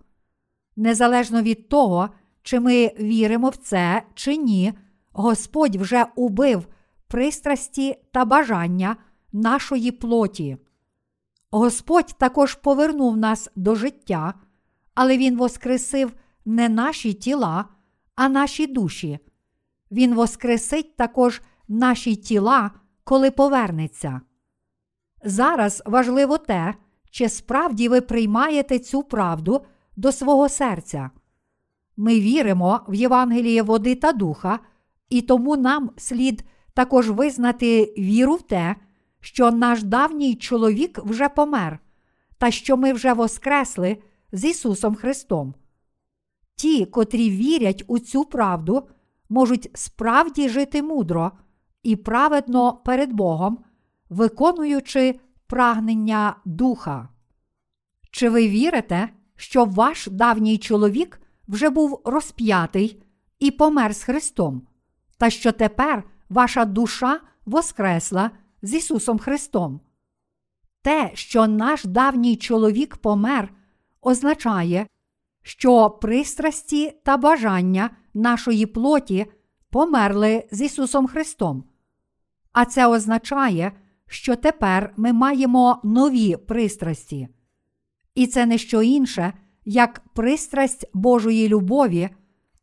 Незалежно 0.76 1.42
від 1.42 1.70
того, 1.70 2.10
чи 2.44 2.60
ми 2.60 2.92
віримо 3.00 3.50
в 3.50 3.56
це 3.56 4.04
чи 4.14 4.38
ні, 4.38 4.74
Господь 5.12 5.76
вже 5.76 6.06
убив 6.16 6.68
пристрасті 7.08 7.96
та 8.12 8.26
бажання 8.26 8.96
нашої 9.34 9.92
плоті. 9.92 10.58
Господь 11.52 12.16
також 12.18 12.56
повернув 12.56 13.18
нас 13.18 13.50
до 13.56 13.76
життя, 13.76 14.34
але 14.96 15.18
Він 15.18 15.38
воскресив 15.38 16.14
не 16.46 16.70
наші 16.70 17.14
тіла, 17.14 17.66
а 18.20 18.30
наші 18.30 18.68
душі. 18.68 19.20
Він 19.92 20.16
воскресить 20.16 20.96
також 20.96 21.42
наші 21.68 22.16
тіла, 22.16 22.72
коли 23.04 23.32
повернеться. 23.32 24.22
Зараз 25.24 25.84
важливо 25.86 26.38
те, 26.38 26.74
чи 27.12 27.30
справді 27.30 27.90
ви 27.90 28.02
приймаєте 28.02 28.80
цю 28.80 29.04
правду 29.04 29.66
до 29.96 30.12
свого 30.12 30.50
серця. 30.50 31.10
Ми 31.98 32.20
віримо 32.20 32.82
в 32.88 32.94
Євангеліє 32.94 33.62
води 33.62 33.96
та 33.96 34.12
духа, 34.12 34.60
і 35.10 35.22
тому 35.22 35.58
нам 35.58 35.92
слід 35.98 36.44
також 36.74 37.10
визнати 37.10 37.94
віру 37.98 38.36
в 38.36 38.42
те, 38.42 38.76
що 39.20 39.52
наш 39.52 39.84
давній 39.84 40.36
чоловік 40.36 41.00
вже 41.06 41.30
помер, 41.30 41.80
та 42.38 42.52
що 42.52 42.78
ми 42.78 42.94
вже 42.94 43.14
воскресли 43.14 43.98
з 44.32 44.46
Ісусом 44.46 44.96
Христом. 44.96 45.54
Ті, 46.60 46.86
котрі 46.86 47.30
вірять 47.30 47.84
у 47.88 48.00
цю 48.00 48.26
правду, 48.26 48.88
можуть 49.30 49.70
справді 49.74 50.50
жити 50.50 50.84
мудро 50.84 51.32
і 51.84 51.96
праведно 51.96 52.74
перед 52.86 53.14
Богом, 53.14 53.58
виконуючи 54.10 55.20
прагнення 55.48 56.36
духа. 56.46 57.10
Чи 58.12 58.30
ви 58.30 58.48
вірите, 58.48 59.10
що 59.36 59.66
ваш 59.66 60.08
давній 60.08 60.58
чоловік 60.58 61.22
вже 61.48 61.70
був 61.70 62.02
розп'ятий 62.06 63.04
і 63.40 63.52
помер 63.52 63.96
з 63.96 64.04
Христом, 64.04 64.68
та 65.18 65.30
що 65.30 65.52
тепер 65.52 66.04
ваша 66.30 66.66
душа 66.66 67.22
воскресла 67.46 68.32
з 68.62 68.74
Ісусом 68.74 69.20
Христом? 69.20 69.80
Те, 70.82 71.12
що 71.14 71.48
наш 71.48 71.84
давній 71.86 72.36
чоловік 72.36 72.98
помер, 72.98 73.54
означає, 74.02 74.88
що 75.50 75.90
пристрасті 75.90 76.94
та 77.04 77.18
бажання 77.18 77.90
нашої 78.14 78.66
плоті 78.66 79.26
померли 79.70 80.48
з 80.52 80.62
Ісусом 80.62 81.08
Христом. 81.08 81.64
А 82.54 82.66
це 82.66 82.88
означає, 82.88 83.72
що 84.08 84.36
тепер 84.36 84.94
ми 84.98 85.14
маємо 85.14 85.82
нові 85.84 86.38
пристрасті. 86.38 87.28
І 88.16 88.28
це 88.28 88.46
не 88.46 88.58
що 88.58 88.82
інше, 88.82 89.34
як 89.66 90.02
пристрасть 90.14 90.90
Божої 90.94 91.48
любові, 91.48 92.10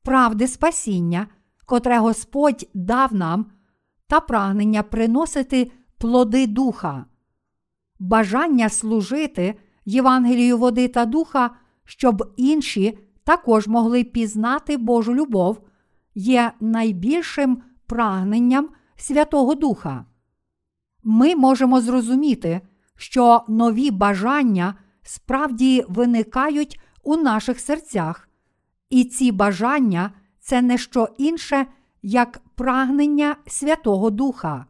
правди 0.02 0.48
спасіння, 0.48 1.26
котре 1.64 1.98
Господь 1.98 2.68
дав 2.74 3.14
нам, 3.14 3.46
та 4.06 4.20
прагнення 4.20 4.82
приносити 4.82 5.72
плоди 5.98 6.46
духа, 6.46 7.04
бажання 7.98 8.68
служити 8.68 9.54
Євангелію 9.84 10.58
води 10.58 10.88
та 10.88 11.06
духа, 11.06 11.50
щоб 11.86 12.32
інші 12.36 12.98
також 13.24 13.66
могли 13.66 14.04
пізнати 14.04 14.76
Божу 14.76 15.14
любов, 15.14 15.60
є 16.14 16.52
найбільшим 16.60 17.62
прагненням 17.86 18.68
Святого 18.96 19.54
Духа. 19.54 20.04
Ми 21.04 21.36
можемо 21.36 21.80
зрозуміти, 21.80 22.60
що 22.96 23.44
нові 23.48 23.90
бажання 23.90 24.74
справді 25.02 25.84
виникають 25.88 26.80
у 27.02 27.16
наших 27.16 27.60
серцях, 27.60 28.28
і 28.90 29.04
ці 29.04 29.32
бажання 29.32 30.10
це 30.40 30.62
не 30.62 30.78
що 30.78 31.08
інше, 31.18 31.66
як 32.02 32.40
прагнення 32.54 33.36
Святого 33.46 34.10
Духа. 34.10 34.66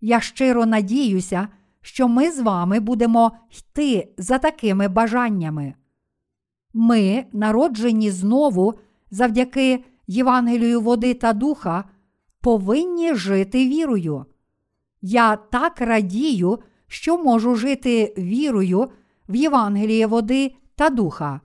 Я 0.00 0.20
щиро 0.20 0.66
надіюся, 0.66 1.48
що 1.80 2.08
ми 2.08 2.30
з 2.30 2.40
вами 2.40 2.80
будемо 2.80 3.32
йти 3.50 4.14
за 4.18 4.38
такими 4.38 4.88
бажаннями. 4.88 5.74
Ми, 6.72 7.24
народжені 7.32 8.10
знову 8.10 8.74
завдяки 9.10 9.84
Євангелію 10.06 10.80
води 10.80 11.14
та 11.14 11.32
духа, 11.32 11.84
повинні 12.40 13.14
жити 13.14 13.68
вірою. 13.68 14.24
Я 15.02 15.36
так 15.36 15.80
радію, 15.80 16.58
що 16.86 17.18
можу 17.18 17.54
жити 17.54 18.14
вірою 18.18 18.88
в 19.28 19.34
Євангеліє 19.34 20.06
води 20.06 20.54
та 20.74 20.90
духа. 20.90 21.40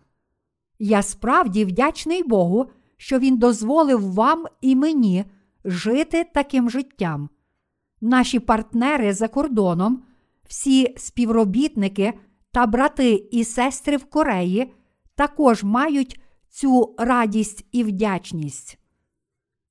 Я 0.79 1.01
справді 1.01 1.65
вдячний 1.65 2.23
Богу, 2.23 2.65
що 2.97 3.19
Він 3.19 3.38
дозволив 3.38 4.13
вам 4.13 4.45
і 4.61 4.75
мені 4.75 5.25
жити 5.65 6.25
таким 6.33 6.69
життям. 6.69 7.29
Наші 8.01 8.39
партнери 8.39 9.13
за 9.13 9.27
кордоном, 9.27 10.03
всі 10.47 10.93
співробітники 10.97 12.13
та 12.51 12.65
брати 12.65 13.27
і 13.31 13.43
сестри 13.43 13.97
в 13.97 14.05
Кореї 14.05 14.73
також 15.15 15.63
мають 15.63 16.19
цю 16.49 16.95
радість 16.97 17.65
і 17.71 17.84
вдячність. 17.84 18.80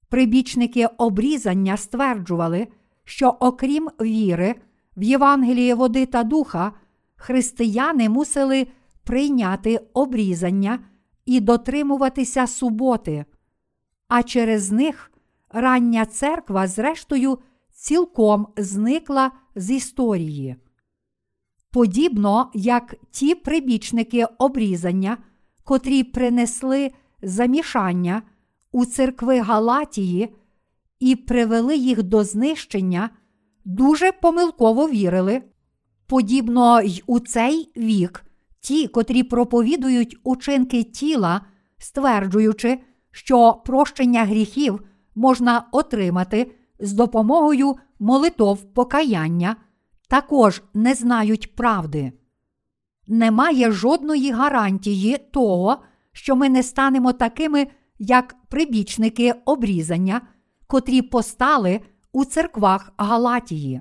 Прибічники 0.09 0.87
обрізання 0.87 1.76
стверджували, 1.76 2.68
що 3.04 3.37
окрім 3.40 3.88
віри, 4.00 4.54
в 4.96 5.02
Євангеліє 5.02 5.74
води 5.74 6.07
та 6.07 6.24
духа, 6.24 6.72
християни 7.16 8.09
мусили 8.09 8.66
прийняти 9.04 9.80
обрізання 9.94 10.78
і 11.26 11.40
дотримуватися 11.40 12.46
суботи, 12.46 13.24
а 14.09 14.22
через 14.22 14.72
них 14.72 15.12
рання 15.50 16.07
церква, 16.07 16.66
зрештою, 16.66 17.38
цілком 17.72 18.46
зникла 18.57 19.30
з 19.54 19.70
історії. 19.70 20.57
Подібно 21.70 22.50
як 22.54 22.94
ті 23.11 23.35
прибічники 23.35 24.24
обрізання, 24.38 25.18
котрі 25.64 26.05
принесли 26.05 26.90
замішання 27.22 28.22
у 28.72 28.87
церкви 28.87 29.40
Галатії 29.40 30.35
і 31.00 31.16
привели 31.16 31.77
їх 31.77 32.03
до 32.03 32.24
знищення, 32.24 33.11
дуже 33.64 34.12
помилково 34.12 34.88
вірили. 34.88 35.42
Подібно 36.07 36.81
й 36.81 37.03
у 37.07 37.20
цей 37.20 37.72
вік 37.77 38.24
ті, 38.61 38.88
котрі 38.88 39.22
проповідують 39.22 40.16
учинки 40.24 40.83
тіла, 40.83 41.40
стверджуючи, 41.79 42.79
що 43.11 43.62
прощення 43.66 44.24
гріхів 44.24 44.81
можна 45.14 45.66
отримати 45.72 46.55
з 46.81 46.92
допомогою 46.92 47.74
молитов 47.98 48.74
покаяння, 48.74 49.57
також 50.09 50.62
не 50.74 50.94
знають 50.94 51.57
правди. 51.57 52.12
Немає 53.06 53.70
жодної 53.70 54.30
гарантії 54.30 55.18
того, 55.18 55.76
що 56.12 56.36
ми 56.36 56.48
не 56.48 56.62
станемо 56.62 57.12
такими, 57.12 57.66
як 57.98 58.36
прибічники 58.48 59.34
обрізання, 59.44 60.20
котрі 60.66 61.02
постали 61.02 61.80
у 62.12 62.24
церквах 62.24 62.92
Галатії. 62.96 63.80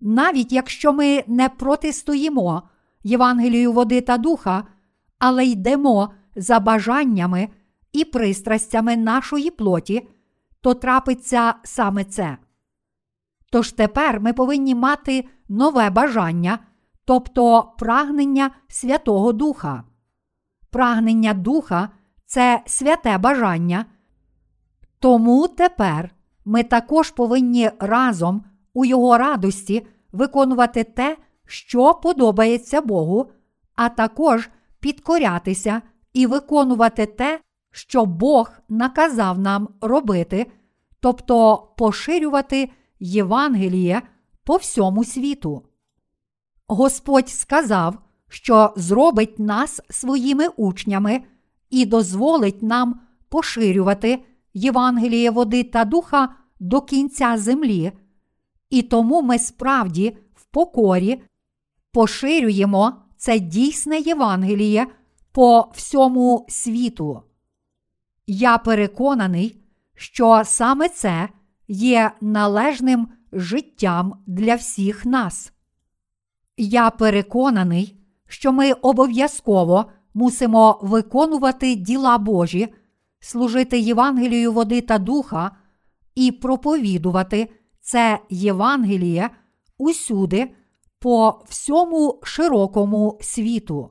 Навіть 0.00 0.52
якщо 0.52 0.92
ми 0.92 1.24
не 1.26 1.48
протистоїмо 1.48 2.62
Євангелію 3.04 3.72
води 3.72 4.00
та 4.00 4.18
духа, 4.18 4.64
але 5.18 5.46
йдемо 5.46 6.14
за 6.36 6.60
бажаннями 6.60 7.48
і 7.92 8.04
пристрастями 8.04 8.96
нашої 8.96 9.50
плоті, 9.50 10.08
то 10.60 10.74
трапиться 10.74 11.54
саме 11.64 12.04
це. 12.04 12.36
Тож 13.50 13.72
тепер 13.72 14.20
ми 14.20 14.32
повинні 14.32 14.74
мати 14.74 15.24
нове 15.48 15.90
бажання, 15.90 16.58
тобто 17.04 17.72
прагнення 17.78 18.50
Святого 18.68 19.32
Духа. 19.32 19.84
Прагнення 20.70 21.34
Духа 21.34 21.88
це 22.26 22.62
святе 22.66 23.18
бажання. 23.18 23.84
Тому 24.98 25.48
тепер 25.48 26.10
ми 26.44 26.62
також 26.62 27.10
повинні 27.10 27.70
разом 27.78 28.44
у 28.74 28.84
Його 28.84 29.18
радості 29.18 29.86
виконувати 30.12 30.84
те, 30.84 31.16
що 31.46 31.94
подобається 31.94 32.80
Богу, 32.80 33.30
а 33.74 33.88
також 33.88 34.50
підкорятися 34.80 35.82
і 36.12 36.26
виконувати 36.26 37.06
те, 37.06 37.40
що 37.70 38.04
Бог 38.04 38.52
наказав 38.68 39.38
нам 39.38 39.68
робити, 39.80 40.46
тобто 41.00 41.56
поширювати 41.76 42.70
Євангеліє 43.00 44.02
по 44.44 44.56
всьому 44.56 45.04
світу. 45.04 45.62
Господь 46.74 47.28
сказав, 47.28 47.98
що 48.28 48.72
зробить 48.76 49.38
нас 49.38 49.80
своїми 49.90 50.48
учнями 50.48 51.22
і 51.70 51.86
дозволить 51.86 52.62
нам 52.62 53.00
поширювати 53.28 54.24
Євангеліє 54.54 55.30
води 55.30 55.64
та 55.64 55.84
духа 55.84 56.34
до 56.60 56.80
кінця 56.80 57.38
землі, 57.38 57.92
і 58.70 58.82
тому 58.82 59.22
ми 59.22 59.38
справді 59.38 60.16
в 60.34 60.44
покорі 60.44 61.22
поширюємо 61.92 62.94
це 63.16 63.38
дійсне 63.38 63.98
Євангеліє 63.98 64.86
по 65.32 65.70
всьому 65.74 66.46
світу. 66.48 67.22
Я 68.26 68.58
переконаний, 68.58 69.62
що 69.94 70.42
саме 70.44 70.88
це 70.88 71.28
є 71.68 72.12
належним 72.20 73.08
життям 73.32 74.14
для 74.26 74.54
всіх 74.54 75.06
нас. 75.06 75.52
Я 76.56 76.90
переконаний, 76.90 77.96
що 78.28 78.52
ми 78.52 78.72
обов'язково 78.72 79.84
мусимо 80.14 80.78
виконувати 80.82 81.74
діла 81.74 82.18
Божі, 82.18 82.74
служити 83.20 83.78
Євангелію 83.78 84.52
води 84.52 84.80
та 84.80 84.98
духа 84.98 85.50
і 86.14 86.32
проповідувати 86.32 87.48
це 87.80 88.18
Євангеліє 88.30 89.30
усюди 89.78 90.54
по 90.98 91.44
всьому 91.48 92.20
широкому 92.22 93.18
світу. 93.20 93.90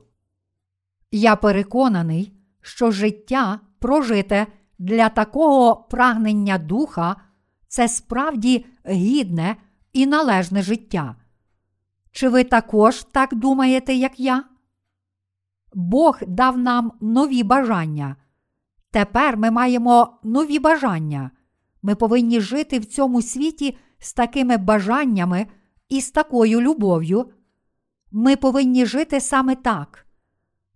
Я 1.10 1.36
переконаний, 1.36 2.32
що 2.60 2.90
життя 2.90 3.60
прожите 3.78 4.46
для 4.78 5.08
такого 5.08 5.76
прагнення 5.76 6.58
духа 6.58 7.16
це 7.68 7.88
справді 7.88 8.66
гідне 8.88 9.56
і 9.92 10.06
належне 10.06 10.62
життя. 10.62 11.16
Чи 12.12 12.28
ви 12.28 12.44
також 12.44 13.04
так 13.04 13.34
думаєте, 13.34 13.94
як 13.94 14.20
я? 14.20 14.44
Бог 15.74 16.18
дав 16.26 16.58
нам 16.58 16.92
нові 17.00 17.42
бажання. 17.42 18.16
Тепер 18.90 19.36
ми 19.36 19.50
маємо 19.50 20.18
нові 20.22 20.58
бажання. 20.58 21.30
Ми 21.82 21.94
повинні 21.94 22.40
жити 22.40 22.78
в 22.78 22.84
цьому 22.84 23.22
світі 23.22 23.76
з 23.98 24.12
такими 24.12 24.56
бажаннями 24.56 25.46
і 25.88 26.00
з 26.00 26.10
такою 26.10 26.60
любов'ю. 26.60 27.30
Ми 28.10 28.36
повинні 28.36 28.86
жити 28.86 29.20
саме 29.20 29.54
так. 29.54 30.06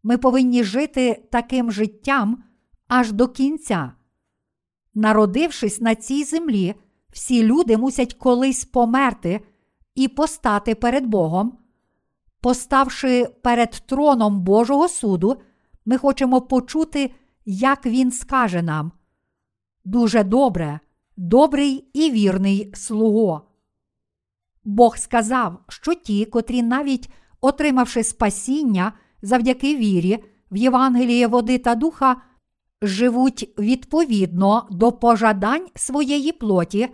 Ми 0.03 0.19
повинні 0.19 0.65
жити 0.65 1.29
таким 1.33 1.73
життям 1.73 2.45
аж 2.89 3.13
до 3.13 3.29
кінця. 3.29 3.93
Народившись 4.95 5.81
на 5.81 5.95
цій 5.95 6.25
землі, 6.25 6.75
всі 7.13 7.43
люди 7.43 7.77
мусять 7.77 8.15
колись 8.15 8.65
померти 8.65 9.41
і 9.97 10.09
постати 10.09 10.75
перед 10.75 11.07
Богом. 11.07 11.59
Поставши 12.41 13.27
перед 13.43 13.71
троном 13.71 14.41
Божого 14.41 14.89
суду, 14.89 15.37
ми 15.85 15.99
хочемо 15.99 16.41
почути, 16.41 17.11
як 17.45 17.87
Він 17.87 18.13
скаже 18.13 18.63
нам. 18.63 18.93
Дуже 19.85 20.25
добре, 20.25 20.81
добрий 21.17 21.85
і 21.93 22.11
вірний 22.11 22.73
слуго. 22.75 23.43
Бог 24.65 24.97
сказав, 24.97 25.59
що 25.69 25.95
ті, 25.95 26.25
котрі 26.25 26.63
навіть 26.63 27.11
отримавши 27.41 28.05
спасіння 28.05 28.93
завдяки 29.23 29.77
вірі 29.77 30.25
в 30.51 30.57
Євангеліє 30.57 31.27
води 31.27 31.59
та 31.59 31.75
духа, 31.75 32.17
живуть 32.83 33.55
відповідно 33.59 34.67
до 34.71 34.93
пожадань 34.93 35.67
своєї 35.75 36.33
плоті 36.33 36.89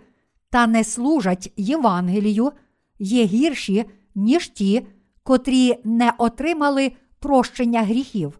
та 0.49 0.67
не 0.67 0.83
служать 0.83 1.53
Євангелію, 1.57 2.51
є 2.99 3.25
гірші, 3.25 3.85
ніж 4.15 4.47
ті, 4.47 4.87
котрі 5.23 5.79
не 5.83 6.13
отримали 6.17 6.91
прощення 7.19 7.83
гріхів. 7.83 8.39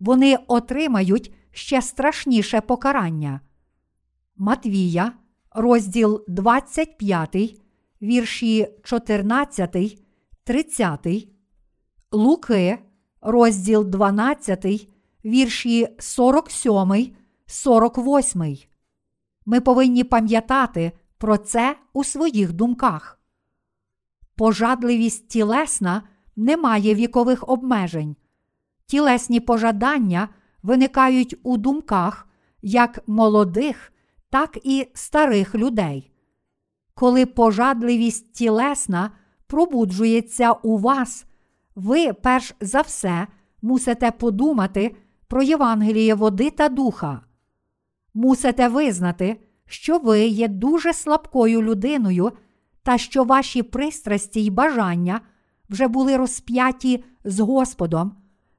Вони 0.00 0.38
отримають 0.46 1.34
ще 1.50 1.82
страшніше 1.82 2.60
покарання. 2.60 3.40
Матвія, 4.36 5.12
розділ 5.50 6.24
25, 6.28 7.60
вірші 8.02 8.68
14, 8.82 9.98
30, 10.44 11.06
Луки, 12.12 12.78
розділ 13.20 13.84
12, 13.84 14.88
вірші 15.24 15.88
47, 15.98 17.16
48. 17.46 18.56
Ми 19.46 19.60
повинні 19.60 20.04
пам'ятати 20.04 20.92
про 21.18 21.38
це 21.38 21.76
у 21.92 22.04
своїх 22.04 22.52
думках. 22.52 23.15
Пожадливість 24.36 25.28
тілесна 25.28 26.02
не 26.36 26.56
має 26.56 26.94
вікових 26.94 27.48
обмежень. 27.48 28.16
Тілесні 28.86 29.40
пожадання 29.40 30.28
виникають 30.62 31.36
у 31.42 31.56
думках 31.56 32.28
як 32.62 32.98
молодих, 33.06 33.92
так 34.30 34.58
і 34.64 34.88
старих 34.94 35.54
людей. 35.54 36.10
Коли 36.94 37.26
пожадливість 37.26 38.32
тілесна 38.32 39.10
пробуджується 39.46 40.52
у 40.52 40.78
вас, 40.78 41.24
ви 41.74 42.12
перш 42.12 42.54
за 42.60 42.80
все 42.80 43.26
мусите 43.62 44.10
подумати 44.10 44.96
про 45.28 45.42
Євангеліє 45.42 46.14
води 46.14 46.50
та 46.50 46.68
духа. 46.68 47.20
Мусите 48.14 48.68
визнати, 48.68 49.40
що 49.66 49.98
ви 49.98 50.20
є 50.26 50.48
дуже 50.48 50.92
слабкою 50.92 51.62
людиною 51.62 52.32
та 52.86 52.98
що 52.98 53.24
ваші 53.24 53.62
пристрасті 53.62 54.44
й 54.44 54.50
бажання 54.50 55.20
вже 55.70 55.88
були 55.88 56.16
розп'яті 56.16 57.04
з 57.24 57.40
Господом, 57.40 58.12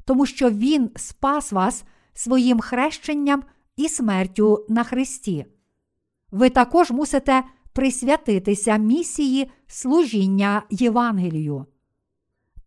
тому 0.05 0.25
що 0.25 0.49
Він 0.49 0.89
спас 0.95 1.51
вас 1.51 1.83
своїм 2.13 2.59
хрещенням 2.59 3.43
і 3.75 3.89
смертю 3.89 4.65
на 4.69 4.83
Христі. 4.83 5.45
Ви 6.31 6.49
також 6.49 6.91
мусите 6.91 7.43
присвятитися 7.73 8.77
місії 8.77 9.51
служіння 9.67 10.63
Євангелію. 10.69 11.65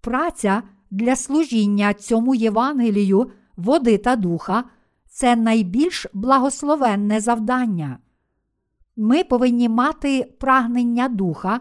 Праця 0.01 0.63
для 0.91 1.17
служіння 1.17 1.95
цьому 1.95 2.35
Євангелію, 2.35 3.31
води 3.57 3.99
та 3.99 4.17
духа 4.17 4.65
це 5.09 5.37
найбільш 5.37 6.07
благословенне 6.13 7.21
завдання. 7.21 7.99
Ми 8.97 9.25
повинні 9.25 9.69
мати 9.69 10.35
прагнення 10.41 11.09
духа 11.09 11.61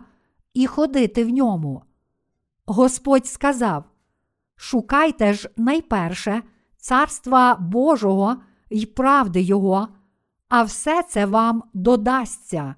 і 0.53 0.67
ходити 0.67 1.25
в 1.25 1.29
ньому. 1.29 1.83
Господь 2.65 3.27
сказав: 3.27 3.83
Шукайте 4.55 5.33
ж 5.33 5.49
найперше 5.57 6.43
царства 6.77 7.55
Божого 7.55 8.35
й 8.69 8.85
правди 8.85 9.41
Його, 9.41 9.87
а 10.49 10.63
все 10.63 11.03
це 11.03 11.25
вам 11.25 11.63
додасться. 11.73 12.75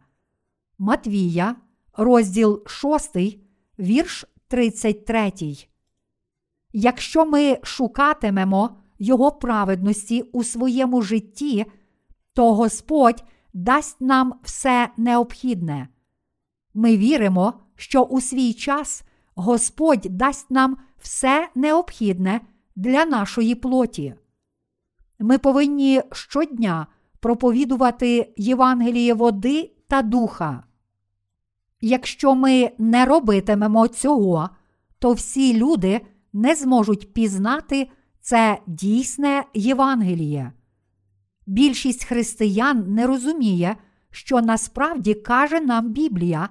Матвія, 0.77 1.55
розділ 1.97 2.63
6, 2.67 3.17
вірш 3.79 4.25
33. 4.47 5.31
Якщо 6.73 7.25
ми 7.25 7.57
шукатимемо 7.63 8.77
Його 8.99 9.31
праведності 9.31 10.21
у 10.21 10.43
своєму 10.43 11.01
житті, 11.01 11.65
то 12.33 12.55
Господь 12.55 13.23
дасть 13.53 14.01
нам 14.01 14.33
все 14.43 14.89
необхідне. 14.97 15.87
Ми 16.73 16.97
віримо, 16.97 17.53
що 17.75 18.01
у 18.03 18.21
свій 18.21 18.53
час 18.53 19.03
Господь 19.35 20.07
дасть 20.09 20.51
нам 20.51 20.77
все 20.99 21.49
необхідне 21.55 22.41
для 22.75 23.05
нашої 23.05 23.55
плоті. 23.55 24.15
Ми 25.19 25.37
повинні 25.37 26.01
щодня 26.11 26.87
проповідувати 27.19 28.33
Євангеліє 28.37 29.13
води 29.13 29.71
та 29.87 30.01
духа. 30.01 30.63
Якщо 31.81 32.35
ми 32.35 32.71
не 32.77 33.05
робитимемо 33.05 33.87
цього, 33.87 34.49
то 34.99 35.13
всі 35.13 35.57
люди 35.57 36.01
не 36.33 36.55
зможуть 36.55 37.13
пізнати 37.13 37.89
це 38.21 38.57
дійсне 38.67 39.43
Євангеліє. 39.53 40.51
Більшість 41.45 42.03
християн 42.03 42.93
не 42.93 43.07
розуміє, 43.07 43.75
що 44.11 44.41
насправді 44.41 45.13
каже 45.13 45.59
нам 45.59 45.89
Біблія, 45.89 46.49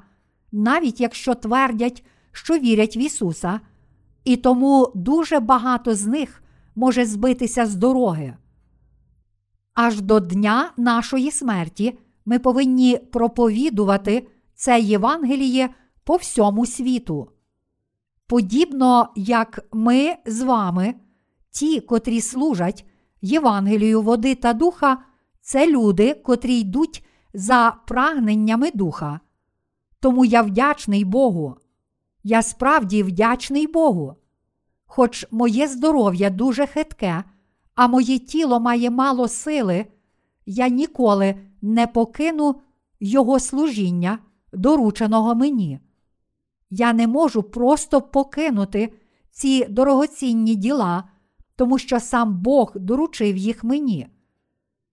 навіть 0.52 1.00
якщо 1.00 1.34
твердять, 1.34 2.04
що 2.32 2.58
вірять 2.58 2.96
в 2.96 2.98
Ісуса, 2.98 3.60
і 4.24 4.36
тому 4.36 4.92
дуже 4.94 5.40
багато 5.40 5.94
з 5.94 6.06
них 6.06 6.42
може 6.74 7.04
збитися 7.04 7.66
з 7.66 7.74
дороги. 7.74 8.36
Аж 9.74 10.00
до 10.00 10.20
дня 10.20 10.72
нашої 10.76 11.30
смерті 11.30 11.98
ми 12.24 12.38
повинні 12.38 12.98
проповідувати 13.12 14.28
це 14.54 14.80
Євангеліє 14.80 15.68
по 16.04 16.16
всьому 16.16 16.66
світу. 16.66 17.28
Подібно 18.26 19.08
як 19.16 19.60
ми 19.72 20.14
з 20.26 20.42
вами, 20.42 20.94
ті, 21.50 21.80
котрі 21.80 22.20
служать 22.20 22.89
Євангелію 23.22 24.02
води 24.02 24.34
та 24.34 24.52
духа, 24.52 24.98
це 25.40 25.70
люди, 25.70 26.14
котрі 26.14 26.58
йдуть 26.58 27.04
за 27.34 27.76
прагненнями 27.86 28.70
духа. 28.74 29.20
Тому 30.00 30.24
я 30.24 30.42
вдячний 30.42 31.04
Богу. 31.04 31.56
Я 32.22 32.42
справді 32.42 33.02
вдячний 33.02 33.66
Богу. 33.66 34.16
Хоч 34.86 35.26
моє 35.30 35.68
здоров'я 35.68 36.30
дуже 36.30 36.66
хитке, 36.66 37.24
а 37.74 37.88
моє 37.88 38.18
тіло 38.18 38.60
має 38.60 38.90
мало 38.90 39.28
сили, 39.28 39.86
я 40.46 40.68
ніколи 40.68 41.34
не 41.62 41.86
покину 41.86 42.60
Його 43.00 43.40
служіння, 43.40 44.18
дорученого 44.52 45.34
мені. 45.34 45.80
Я 46.70 46.92
не 46.92 47.06
можу 47.06 47.42
просто 47.42 48.00
покинути 48.00 48.92
ці 49.30 49.64
дорогоцінні 49.64 50.54
діла, 50.54 51.04
тому 51.60 51.78
що 51.78 52.00
сам 52.00 52.38
Бог 52.38 52.72
доручив 52.74 53.36
їх 53.36 53.64
мені. 53.64 54.06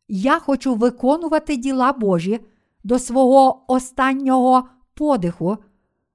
Я 0.08 0.40
хочу 0.40 0.76
виконувати 0.76 1.56
діла 1.56 1.94
Божі 1.94 2.40
до 2.84 3.00
свого 3.00 3.64
останнього 3.68 4.68
подиху, 4.94 5.58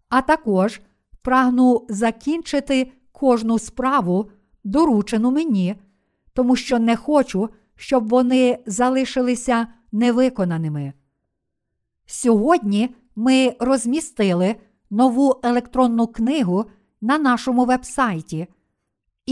а 0.08 0.22
також 0.22 0.80
прагну 1.22 1.86
закінчити 1.88 2.92
кожну 3.12 3.58
справу, 3.58 4.30
доручену 4.64 5.30
мені, 5.30 5.74
тому 6.32 6.56
що 6.56 6.78
не 6.78 6.96
хочу, 6.96 7.48
щоб 7.76 8.08
вони 8.08 8.58
залишилися 8.66 9.66
невиконаними. 9.92 10.92
Сьогодні 12.06 12.94
ми 13.16 13.56
розмістили 13.60 14.56
нову 14.90 15.40
електронну 15.42 16.06
книгу 16.06 16.64
на 17.00 17.18
нашому 17.18 17.64
вебсайті, 17.64 18.46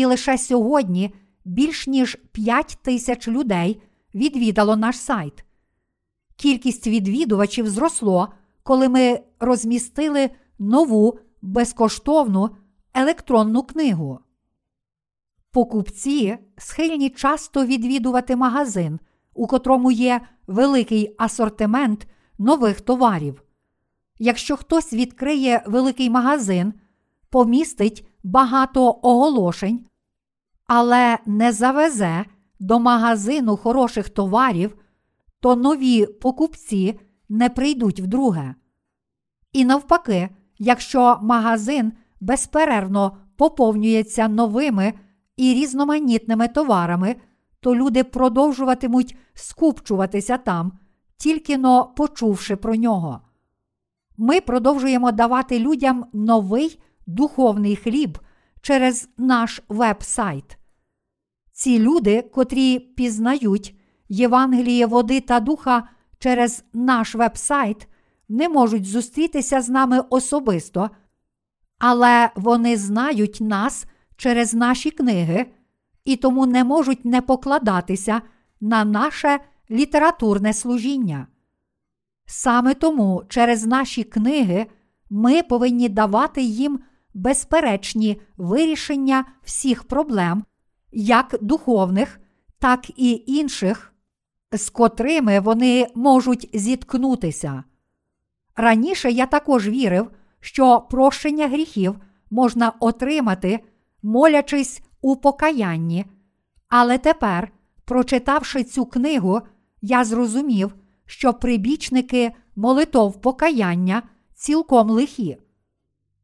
і 0.01 0.05
лише 0.05 0.39
сьогодні 0.39 1.15
більш 1.45 1.87
ніж 1.87 2.19
5 2.33 2.79
тисяч 2.83 3.29
людей 3.29 3.83
відвідало 4.15 4.77
наш 4.77 4.99
сайт. 4.99 5.45
Кількість 6.37 6.87
відвідувачів 6.87 7.69
зросло, 7.69 8.29
коли 8.63 8.89
ми 8.89 9.21
розмістили 9.41 10.31
нову 10.59 11.19
безкоштовну 11.43 12.51
електронну 12.95 13.63
книгу. 13.63 14.19
Покупці 15.53 16.39
схильні 16.57 17.11
часто 17.11 17.65
відвідувати 17.65 18.37
магазин, 18.37 19.01
у 19.35 19.47
котрому 19.47 19.91
є 19.91 20.21
великий 20.47 21.15
асортимент 21.19 22.07
нових 22.39 22.81
товарів. 22.81 23.43
Якщо 24.19 24.57
хтось 24.57 24.93
відкриє 24.93 25.63
великий 25.67 26.11
магазин, 26.11 26.75
помістить 27.31 28.07
багато 28.23 28.99
оголошень, 29.03 29.87
але 30.73 31.19
не 31.27 31.53
завезе 31.53 32.25
до 32.61 32.79
магазину 32.81 33.57
хороших 33.57 34.09
товарів, 34.09 34.77
то 35.41 35.57
нові 35.57 36.07
покупці 36.07 37.01
не 37.29 37.49
прийдуть 37.49 38.01
вдруге. 38.01 38.55
І 39.53 39.65
навпаки, 39.65 40.29
якщо 40.59 41.19
магазин 41.23 41.93
безперервно 42.21 43.17
поповнюється 43.37 44.29
новими 44.29 44.93
і 45.37 45.55
різноманітними 45.55 46.49
товарами, 46.49 47.17
то 47.61 47.77
люди 47.77 48.05
продовжуватимуть 48.05 49.17
скупчуватися 49.35 50.39
там, 50.39 50.73
тільки 51.17 51.59
но 51.59 51.85
почувши 51.97 52.57
про 52.57 52.77
нього. 52.77 53.21
Ми 54.17 54.41
продовжуємо 54.41 55.13
давати 55.13 55.59
людям 55.59 56.07
новий 56.13 56.81
духовний 57.07 57.77
хліб 57.77 58.19
через 58.61 59.09
наш 59.19 59.63
веб-сайт. 59.69 60.57
Ці 61.61 61.79
люди, 61.79 62.23
котрі 62.23 62.79
пізнають 62.79 63.75
Євангеліє 64.09 64.87
води 64.87 65.21
та 65.21 65.41
духа 65.41 65.89
через 66.19 66.65
наш 66.73 67.15
веб-сайт, 67.15 67.89
не 68.29 68.49
можуть 68.49 68.87
зустрітися 68.87 69.61
з 69.61 69.69
нами 69.69 70.01
особисто, 70.11 70.91
але 71.79 72.31
вони 72.37 72.77
знають 72.77 73.39
нас 73.41 73.87
через 74.17 74.55
наші 74.55 74.91
книги 74.91 75.47
і 76.05 76.17
тому 76.17 76.47
не 76.47 76.65
можуть 76.65 77.05
не 77.05 77.21
покладатися 77.21 78.23
на 78.61 78.85
наше 78.85 79.39
літературне 79.71 80.53
служіння. 80.53 81.27
Саме 82.27 82.75
тому 82.75 83.23
через 83.29 83.67
наші 83.67 84.05
книги 84.05 84.67
ми 85.11 85.43
повинні 85.43 85.89
давати 85.89 86.43
їм 86.43 86.81
безперечні 87.15 88.21
вирішення 88.37 89.25
всіх 89.43 89.85
проблем, 89.85 90.45
як 90.93 91.35
духовних, 91.41 92.21
так 92.59 92.91
і 92.97 93.25
інших, 93.27 93.93
з 94.53 94.71
котрими 94.71 95.41
вони 95.41 95.87
можуть 95.95 96.51
зіткнутися. 96.55 97.65
Раніше 98.57 99.11
я 99.11 99.27
також 99.27 99.69
вірив, 99.69 100.11
що 100.41 100.87
прощення 100.91 101.49
гріхів 101.49 101.97
можна 102.31 102.73
отримати, 102.81 103.61
молячись 104.03 104.83
у 105.01 105.17
покаянні, 105.17 106.05
але 106.69 106.99
тепер, 106.99 107.53
прочитавши 107.85 108.65
цю 108.65 108.87
книгу, 108.87 109.41
я 109.83 110.05
зрозумів, 110.05 110.75
що 111.07 111.35
прибічники 111.35 112.33
молитов 112.57 113.21
покаяння 113.21 114.03
цілком 114.35 114.91
лихі. 114.91 115.39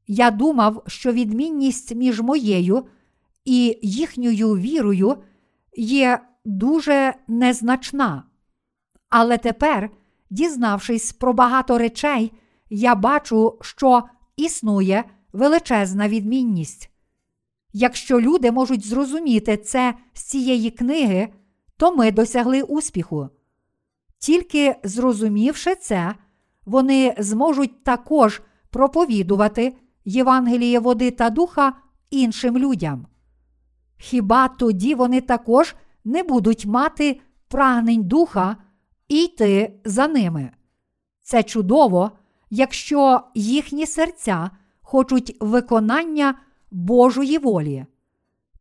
Я 0.07 0.31
думав, 0.31 0.83
що 0.87 1.13
відмінність 1.13 1.95
між 1.95 2.21
моєю 2.21 2.85
і 3.47 3.79
їхньою 3.83 4.57
вірою 4.57 5.17
є 5.77 6.21
дуже 6.45 7.15
незначна. 7.29 8.23
Але 9.09 9.39
тепер, 9.39 9.91
дізнавшись 10.31 11.13
про 11.13 11.33
багато 11.33 11.79
речей, 11.79 12.33
я 12.71 12.95
бачу, 12.95 13.59
що 13.61 14.03
існує 14.37 15.05
величезна 15.33 16.09
відмінність. 16.09 16.91
Якщо 17.73 18.21
люди 18.21 18.53
можуть 18.53 18.87
зрозуміти 18.87 19.57
це 19.57 19.95
з 20.13 20.23
цієї 20.23 20.71
книги, 20.71 21.29
то 21.77 21.97
ми 21.97 22.11
досягли 22.11 22.63
успіху. 22.63 23.29
Тільки 24.19 24.77
зрозумівши 24.85 25.75
це, 25.75 26.15
вони 26.65 27.15
зможуть 27.19 27.85
також 27.85 28.43
проповідувати 28.71 29.77
Євангеліє 30.05 30.79
води 30.79 31.11
та 31.11 31.31
духа 31.31 31.73
іншим 32.11 32.59
людям. 32.59 33.07
Хіба 33.99 34.49
тоді 34.49 34.95
вони 34.95 35.21
також 35.21 35.75
не 36.05 36.23
будуть 36.23 36.67
мати 36.67 37.21
прагнень 37.49 38.03
духа 38.03 38.57
і 39.09 39.25
йти 39.25 39.81
за 39.85 40.09
ними? 40.09 40.51
Це 41.23 41.43
чудово, 41.43 42.11
якщо 42.51 43.21
їхні 43.35 43.87
серця 43.87 44.51
хочуть 44.83 45.37
виконання 45.41 46.35
Божої 46.71 47.39
волі. 47.39 47.87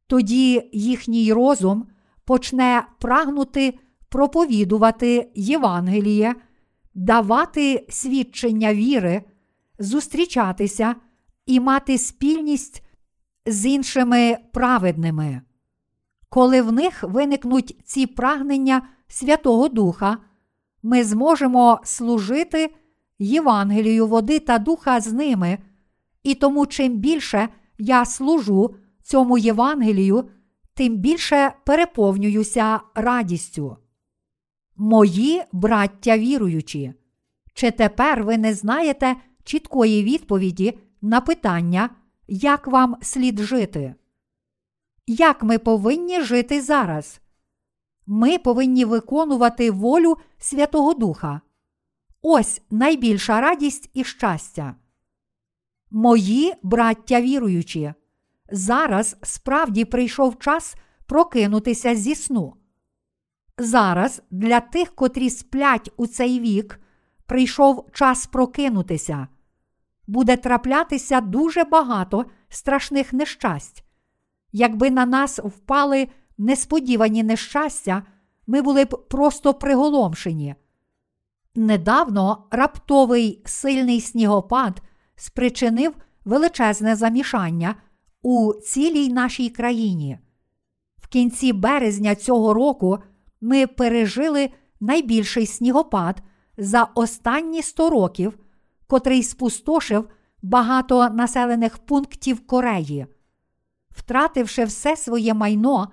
Тоді 0.08 0.70
їхній 0.74 1.34
розум 1.34 1.88
почне 2.26 2.88
прагнути 3.00 3.80
проповідувати 4.10 5.32
Євангеліє, 5.36 6.36
давати 6.94 7.86
свідчення 7.90 8.74
віри, 8.74 9.24
зустрічатися 9.80 10.96
і 11.46 11.60
мати 11.60 11.98
спільність 11.98 12.85
з 13.46 13.66
іншими 13.66 14.38
праведними. 14.54 15.42
Коли 16.30 16.62
в 16.62 16.72
них 16.72 17.04
виникнуть 17.04 17.78
ці 17.86 18.08
прагнення 18.08 18.88
Святого 19.08 19.68
Духа, 19.68 20.18
ми 20.84 21.04
зможемо 21.04 21.80
служити 21.84 22.76
Євангелію 23.20 24.08
води 24.08 24.40
та 24.40 24.58
духа 24.60 25.02
з 25.02 25.14
ними, 25.14 25.58
і 26.24 26.36
тому 26.36 26.66
чим 26.66 26.98
більше 26.98 27.50
я 27.78 28.06
служу 28.06 28.76
цьому 29.04 29.38
Євангелію, 29.38 30.30
тим 30.74 30.98
більше 30.98 31.54
переповнююся 31.66 32.80
радістю. 32.96 33.78
Мої 34.76 35.42
браття 35.52 36.18
віруючі, 36.18 36.94
чи 37.54 37.72
тепер 37.72 38.24
ви 38.24 38.38
не 38.38 38.54
знаєте 38.54 39.16
чіткої 39.44 40.04
відповіді 40.04 40.80
на 41.02 41.22
питання, 41.22 41.90
як 42.28 42.68
вам 42.68 42.98
слід 43.02 43.40
жити? 43.40 43.96
Як 45.08 45.44
ми 45.44 45.60
повинні 45.60 46.22
жити 46.22 46.62
зараз? 46.62 47.22
Ми 48.06 48.38
повинні 48.38 48.86
виконувати 48.86 49.72
волю 49.72 50.18
Святого 50.38 50.94
Духа. 50.94 51.42
Ось 52.22 52.62
найбільша 52.70 53.42
радість 53.42 53.90
і 53.94 54.04
щастя. 54.04 54.76
Мої 55.92 56.54
браття 56.64 57.22
віруючі, 57.22 57.94
зараз 58.52 59.18
справді 59.24 59.86
прийшов 59.86 60.40
час 60.40 60.76
прокинутися 61.06 61.96
зі 61.96 62.16
сну. 62.16 62.54
Зараз 63.58 64.22
для 64.32 64.60
тих, 64.60 64.96
котрі 64.96 65.30
сплять 65.30 65.92
у 65.98 66.08
цей 66.08 66.40
вік, 66.40 66.80
прийшов 67.26 67.90
час 67.94 68.28
прокинутися. 68.28 69.28
Буде 70.08 70.38
траплятися 70.38 71.22
дуже 71.22 71.64
багато 71.64 72.26
страшних 72.50 73.14
нещасть. 73.14 73.84
Якби 74.52 74.92
на 74.92 75.06
нас 75.06 75.40
впали 75.40 76.08
несподівані 76.38 77.24
нещастя, 77.24 78.04
ми 78.48 78.62
були 78.62 78.86
б 78.86 79.08
просто 79.10 79.54
приголомшені. 79.54 80.56
Недавно 81.56 82.48
раптовий 82.52 83.42
сильний 83.46 84.02
снігопад 84.02 84.82
спричинив 85.16 85.94
величезне 86.26 86.96
замішання 86.96 87.76
у 88.22 88.54
цілій 88.54 89.10
нашій 89.10 89.50
країні. 89.50 90.20
В 90.98 91.08
кінці 91.08 91.54
березня 91.54 92.16
цього 92.16 92.54
року 92.54 92.98
ми 93.42 93.68
пережили 93.68 94.50
найбільший 94.80 95.46
снігопад 95.46 96.22
за 96.58 96.84
останні 96.96 97.62
100 97.62 97.90
років, 97.90 98.38
котрий 98.88 99.24
спустошив 99.24 100.10
багато 100.42 101.10
населених 101.10 101.78
пунктів 101.78 102.48
Кореї. 102.48 103.06
Втративши 103.90 104.66
все 104.66 104.96
своє 104.96 105.34
майно, 105.34 105.88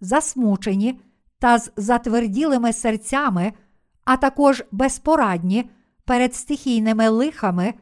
засмучені 0.00 1.00
та 1.38 1.58
з 1.58 1.72
затверділими 1.76 2.72
серцями, 2.72 3.52
а 4.04 4.16
також 4.16 4.64
безпорадні 4.72 5.70
перед 6.04 6.34
стихійними 6.34 7.08
лихами, 7.08 7.74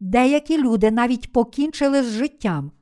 деякі 0.00 0.62
люди 0.62 0.90
навіть 0.90 1.32
покінчили 1.32 2.02
з 2.02 2.06
життям. 2.06 2.72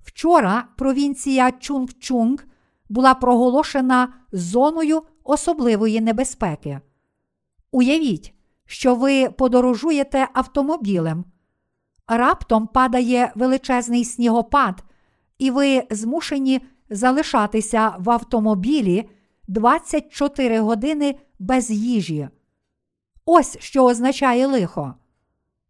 Вчора 0.00 0.68
провінція 0.76 1.50
Чунг-Чунг 1.50 2.44
була 2.88 3.14
проголошена 3.14 4.14
зоною 4.32 5.02
особливої 5.24 6.00
небезпеки. 6.00 6.80
Уявіть, 7.72 8.34
що 8.66 8.94
ви 8.94 9.30
подорожуєте 9.30 10.28
автомобілем. 10.32 11.24
Раптом 12.08 12.66
падає 12.66 13.32
величезний 13.34 14.04
снігопад, 14.04 14.84
і 15.38 15.50
ви 15.50 15.82
змушені 15.90 16.60
залишатися 16.90 17.94
в 17.98 18.10
автомобілі 18.10 19.08
24 19.48 20.60
години 20.60 21.14
без 21.38 21.70
їжі. 21.70 22.28
Ось 23.24 23.58
що 23.60 23.84
означає 23.84 24.46
лихо. 24.46 24.94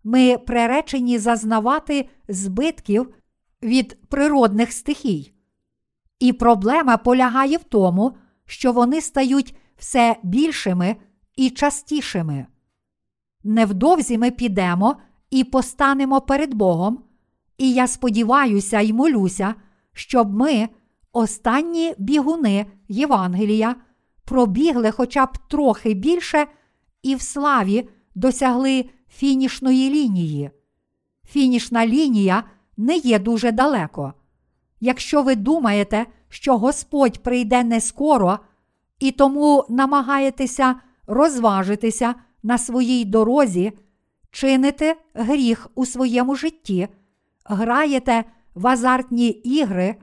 Ми 0.05 0.39
приречені 0.39 1.19
зазнавати 1.19 2.09
збитків 2.29 3.15
від 3.63 3.99
природних 4.09 4.73
стихій. 4.73 5.33
І 6.19 6.33
проблема 6.33 6.97
полягає 6.97 7.57
в 7.57 7.65
тому, 7.65 8.17
що 8.45 8.73
вони 8.73 9.01
стають 9.01 9.57
все 9.77 10.17
більшими 10.23 10.97
і 11.37 11.51
частішими. 11.51 12.47
Невдовзі 13.49 14.19
ми 14.19 14.31
підемо 14.31 14.97
і 15.31 15.45
постанемо 15.45 16.21
перед 16.21 16.55
Богом, 16.55 16.99
і 17.59 17.73
я 17.73 17.87
сподіваюся 17.87 18.81
й 18.81 18.93
молюся, 18.93 19.55
щоб 19.93 20.35
ми, 20.35 20.69
останні 21.13 21.95
бігуни 21.99 22.67
Євангелія, 22.89 23.77
пробігли 24.25 24.91
хоча 24.91 25.27
б 25.27 25.39
трохи 25.49 25.95
більше 25.95 26.47
і 27.03 27.15
в 27.15 27.23
славі 27.23 27.89
досягли 28.15 28.85
фінішної 29.09 29.91
лінії. 29.91 30.51
Фінішна 31.29 31.87
лінія 31.87 32.45
не 32.77 32.97
є 32.97 33.19
дуже 33.19 33.53
далеко. 33.53 34.13
Якщо 34.81 35.23
ви 35.23 35.37
думаєте, 35.37 36.07
що 36.29 36.59
Господь 36.59 37.23
прийде 37.23 37.65
не 37.65 37.81
скоро, 37.81 38.39
і 38.99 39.11
тому 39.11 39.65
намагаєтеся 39.69 40.75
розважитися 41.07 42.15
на 42.47 42.59
своїй 42.59 43.05
дорозі, 43.05 43.73
чините 44.31 44.97
гріх 45.15 45.69
у 45.75 45.87
своєму 45.87 46.37
житті, 46.37 46.89
граєте 47.45 48.25
в 48.55 48.67
азартні 48.67 49.29
ігри, 49.29 49.97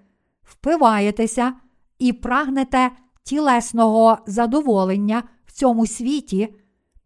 впиваєтеся 0.44 1.54
і 2.00 2.14
прагнете 2.14 2.92
тілесного 3.24 4.18
задоволення 4.28 5.24
в 5.46 5.52
цьому 5.52 5.88
світі, 5.88 6.56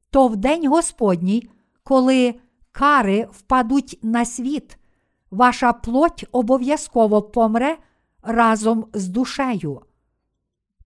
то 0.10 0.28
в 0.28 0.36
день 0.36 0.68
Господній, 0.68 1.50
коли 1.84 2.36
кари 2.72 3.28
впадуть 3.32 4.00
на 4.02 4.26
світ, 4.26 4.78
ваша 5.32 5.74
плоть 5.74 6.26
обов'язково 6.32 7.22
помре 7.22 7.78
разом 8.24 8.86
з 8.94 9.08
душею. 9.08 9.82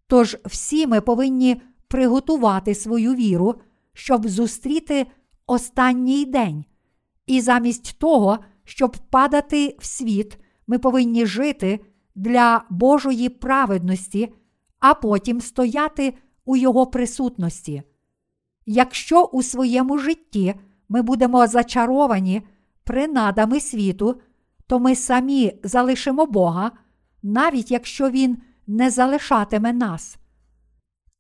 Тож 0.07 0.37
всі 0.45 0.87
ми 0.87 1.01
повинні 1.01 1.61
приготувати 1.87 2.75
свою 2.75 3.13
віру, 3.13 3.55
щоб 3.93 4.27
зустріти 4.27 5.07
останній 5.47 6.25
день, 6.25 6.65
і 7.25 7.41
замість 7.41 7.99
того, 7.99 8.39
щоб 8.63 8.97
падати 9.09 9.75
в 9.79 9.85
світ, 9.85 10.37
ми 10.67 10.79
повинні 10.79 11.25
жити 11.25 11.79
для 12.15 12.65
Божої 12.69 13.29
праведності, 13.29 14.33
а 14.79 14.93
потім 14.93 15.41
стояти 15.41 16.13
у 16.45 16.55
Його 16.55 16.87
присутності. 16.87 17.83
Якщо 18.65 19.23
у 19.23 19.43
своєму 19.43 19.97
житті 19.97 20.55
ми 20.89 21.01
будемо 21.01 21.47
зачаровані 21.47 22.41
принадами 22.83 23.59
світу, 23.59 24.21
то 24.67 24.79
ми 24.79 24.95
самі 24.95 25.59
залишимо 25.63 26.25
Бога, 26.25 26.71
навіть 27.23 27.71
якщо 27.71 28.09
Він 28.09 28.37
не 28.67 28.89
залишатиме 28.89 29.73
нас. 29.73 30.17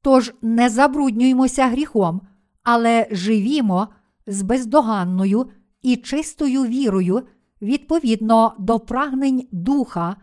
Тож 0.01 0.33
не 0.41 0.69
забруднюймося 0.69 1.67
гріхом, 1.67 2.21
але 2.63 3.07
живімо 3.11 3.87
з 4.27 4.41
бездоганною 4.41 5.49
і 5.81 5.95
чистою 5.97 6.63
вірою 6.63 7.23
відповідно 7.61 8.55
до 8.59 8.79
прагнень 8.79 9.47
духа, 9.51 10.15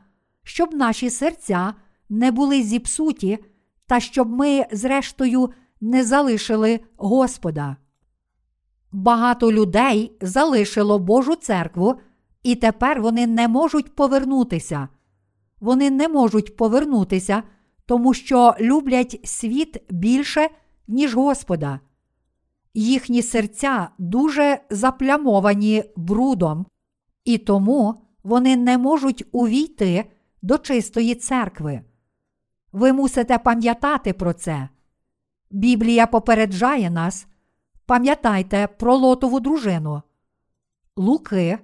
щоб 0.43 0.75
наші 0.75 1.11
серця 1.11 1.75
не 2.09 2.31
були 2.31 2.63
зіпсуті, 2.63 3.39
та 3.87 4.01
щоб 4.01 4.29
ми, 4.29 4.67
зрештою, 4.73 5.51
не 5.81 6.05
залишили 6.05 6.81
Господа. 6.97 7.77
Багато 8.93 9.53
людей 9.53 10.13
залишило 10.21 10.99
Божу 10.99 11.35
церкву, 11.35 11.95
і 12.43 12.55
тепер 12.55 13.03
вони 13.03 13.27
не 13.27 13.49
можуть 13.49 13.95
повернутися. 13.95 14.89
Вони 15.61 15.91
не 15.91 16.09
можуть 16.09 16.57
повернутися, 16.57 17.43
тому 17.87 18.15
що 18.15 18.55
люблять 18.61 19.21
світ 19.25 19.77
більше, 19.91 20.49
ніж 20.89 21.15
Господа. 21.15 21.81
Їхні 22.75 23.23
серця 23.23 23.89
дуже 23.99 24.61
заплямовані 24.71 25.85
брудом, 25.97 26.67
і 27.25 27.39
тому 27.39 27.95
вони 28.23 28.57
не 28.57 28.79
можуть 28.79 29.25
увійти 29.33 30.05
до 30.43 30.59
чистої 30.59 31.15
церкви. 31.15 31.81
Ви 32.73 32.93
мусите 32.93 33.39
пам'ятати 33.39 34.13
про 34.13 34.33
це. 34.33 34.69
Біблія 35.51 36.07
попереджає 36.07 36.91
нас. 36.91 37.27
Пам'ятайте 37.87 38.67
про 38.67 38.97
лотову 38.97 39.41
дружину. 39.41 40.03
Луки, 40.97 41.59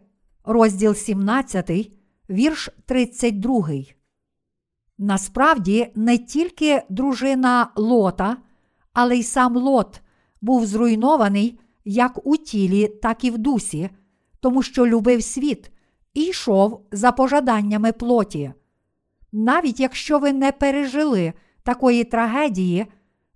розділ 0.45 0.95
17, 0.95 1.71
вірш 2.31 2.71
32. 2.87 3.69
Насправді, 4.99 5.93
не 5.95 6.19
тільки 6.19 6.83
дружина 6.89 7.71
Лота, 7.77 8.37
але 8.93 9.17
й 9.17 9.23
сам 9.23 9.57
Лот 9.57 10.01
був 10.45 10.67
зруйнований 10.67 11.59
як 11.85 12.27
у 12.27 12.37
тілі, 12.37 12.89
так 12.89 13.25
і 13.25 13.31
в 13.31 13.39
дусі, 13.39 13.91
тому 14.41 14.63
що 14.63 14.87
любив 14.87 15.23
світ 15.23 15.71
і 16.15 16.23
йшов 16.23 16.87
за 16.93 17.13
пожаданнями 17.13 17.93
плоті. 17.93 18.53
Навіть 19.33 19.81
якщо 19.81 20.19
ви 20.19 20.33
не 20.33 20.53
пережили 20.53 21.33
такої 21.63 22.05
трагедії, 22.05 22.87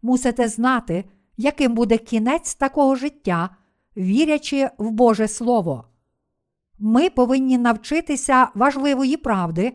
мусите 0.03 0.49
знати, 0.49 1.05
яким 1.37 1.75
буде 1.75 1.99
кінець 1.99 2.55
такого 2.55 2.95
життя, 2.95 3.51
вірячи 3.97 4.71
в 4.79 4.91
Боже 4.91 5.29
Слово. 5.29 5.85
Ми 6.79 7.11
повинні 7.11 7.59
навчитися 7.59 8.49
важливої 8.55 9.17
правди, 9.17 9.73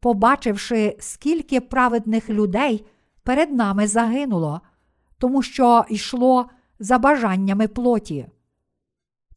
побачивши, 0.00 0.96
скільки 1.00 1.60
праведних 1.60 2.30
людей 2.30 2.86
перед 3.22 3.52
нами 3.52 3.86
загинуло, 3.86 4.60
тому 5.18 5.42
що 5.42 5.84
йшло 5.88 6.48
за 6.78 6.98
бажаннями 6.98 7.68
плоті. 7.68 8.26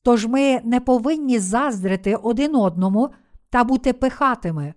Тож 0.03 0.25
ми 0.25 0.61
не 0.63 0.79
повинні 0.79 1.39
заздрити 1.39 2.15
один 2.15 2.55
одному 2.55 3.09
та 3.49 3.63
бути 3.63 3.93
пихатими. 3.93 4.73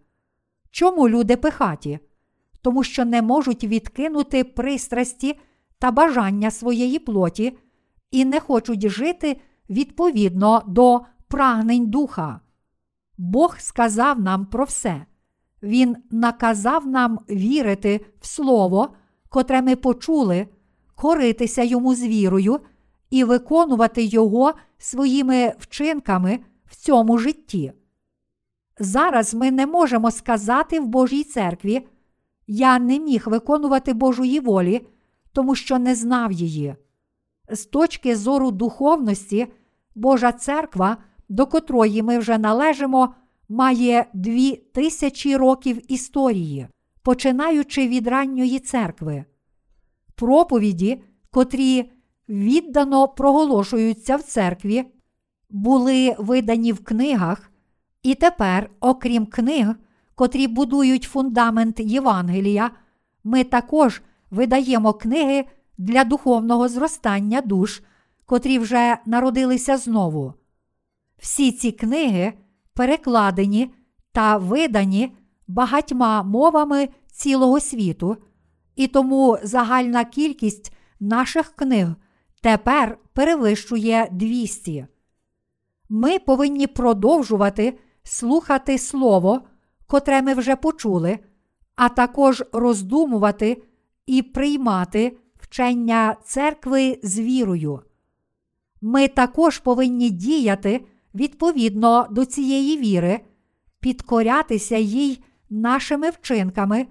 Чому 0.71 1.09
люди 1.09 1.37
пихаті? 1.37 1.99
Тому 2.63 2.85
що 2.85 3.05
не 3.05 3.23
можуть 3.23 3.65
відкинути 3.65 4.45
пристрасті 4.45 5.41
та 5.79 5.91
бажання 5.91 6.51
своєї 6.51 6.99
плоті 6.99 7.59
і 8.11 8.25
не 8.25 8.41
хочуть 8.41 8.89
жити 8.89 9.41
відповідно 9.71 10.63
до 10.67 11.01
прагнень 11.29 11.87
духа. 11.87 12.41
Бог 13.19 13.59
сказав 13.59 14.21
нам 14.21 14.47
про 14.47 14.65
все. 14.65 15.07
Він 15.63 15.97
наказав 16.11 16.87
нам 16.87 17.19
вірити 17.31 18.07
в 18.21 18.27
Слово, 18.27 18.89
котре 19.29 19.63
ми 19.63 19.77
почули, 19.77 20.49
коритися 21.01 21.63
йому 21.63 21.95
з 21.95 22.03
вірою 22.03 22.61
і 23.11 23.25
виконувати 23.25 24.03
його 24.03 24.55
своїми 24.79 25.53
вчинками 25.59 26.39
в 26.65 26.77
цьому 26.77 27.19
житті. 27.19 27.73
Зараз 28.79 29.35
ми 29.35 29.51
не 29.51 29.67
можемо 29.67 30.11
сказати 30.11 30.81
в 30.81 30.87
Божій 30.87 31.25
церкві, 31.25 31.87
я 32.47 32.79
не 32.79 32.99
міг 32.99 33.29
виконувати 33.29 33.93
Божої 33.93 34.41
волі, 34.41 34.87
тому 35.33 35.55
що 35.55 35.79
не 35.79 35.95
знав 35.95 36.33
її. 36.33 36.75
З 37.51 37.65
точки 37.65 38.17
зору 38.17 38.51
духовності, 38.51 39.47
Божа 39.95 40.33
церква, 40.33 40.97
до 41.29 41.47
котрої 41.47 42.03
ми 42.03 42.19
вже 42.19 42.39
належимо, 42.39 43.15
має 43.49 44.07
дві 44.15 44.57
тисячі 44.57 45.37
років 45.37 45.93
історії, 45.93 46.69
починаючи 47.03 47.89
від 47.89 48.07
ранньої 48.07 48.59
церкви. 48.59 49.25
Проповіді, 50.21 51.03
котрі 51.31 51.91
віддано 52.29 53.09
проголошуються 53.09 54.17
в 54.17 54.23
церкві, 54.23 54.85
були 55.51 56.17
видані 56.19 56.73
в 56.73 56.85
книгах, 56.85 57.51
і 58.03 58.15
тепер, 58.15 58.71
окрім 58.81 59.27
книг, 59.27 59.75
котрі 60.15 60.47
будують 60.47 61.03
фундамент 61.03 61.81
Євангелія, 61.81 62.71
ми 63.25 63.45
також 63.45 64.03
видаємо 64.31 64.93
книги 64.93 65.45
для 65.79 66.05
духовного 66.05 66.69
зростання 66.69 67.41
душ, 67.41 67.83
котрі 68.27 68.59
вже 68.59 68.97
народилися 69.07 69.77
знову. 69.77 70.35
Всі 71.19 71.53
ці 71.53 71.73
книги 71.73 72.33
перекладені 72.75 73.71
та 74.13 74.37
видані 74.37 75.13
багатьма 75.49 76.23
мовами 76.23 76.89
цілого 77.13 77.61
світу, 77.61 78.17
і 78.77 78.87
тому 78.87 79.39
загальна 79.43 80.05
кількість 80.05 80.73
наших 81.01 81.53
книг 81.57 81.89
тепер 82.41 82.99
перевищує 83.13 84.09
200. 84.13 84.87
Ми 85.89 86.19
повинні 86.19 86.67
продовжувати 86.67 87.79
слухати 88.03 88.79
Слово, 88.79 89.41
котре 89.87 90.23
ми 90.23 90.35
вже 90.35 90.57
почули, 90.57 91.19
а 91.77 91.89
також 91.89 92.45
роздумувати 92.53 93.63
і 94.07 94.23
приймати 94.23 95.17
вчення 95.37 96.17
церкви 96.25 97.01
з 97.03 97.19
вірою. 97.19 97.81
Ми 98.81 99.09
також 99.09 99.59
повинні 99.59 100.11
діяти 100.11 100.85
відповідно 101.15 102.07
до 102.11 102.25
цієї 102.25 102.77
віри, 102.77 103.21
підкорятися 103.81 104.77
їй 104.77 105.25
нашими 105.51 106.11
вчинками 106.11 106.87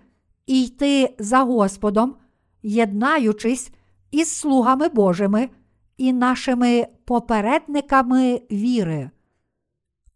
і 0.50 0.64
йти 0.64 1.16
за 1.20 1.39
Господом, 1.39 2.16
єднаючись 2.64 3.72
із 4.12 4.36
слугами 4.36 4.89
Божими 4.89 5.50
і 5.97 6.14
нашими 6.14 6.88
попередниками 7.06 8.41
віри. 8.52 9.10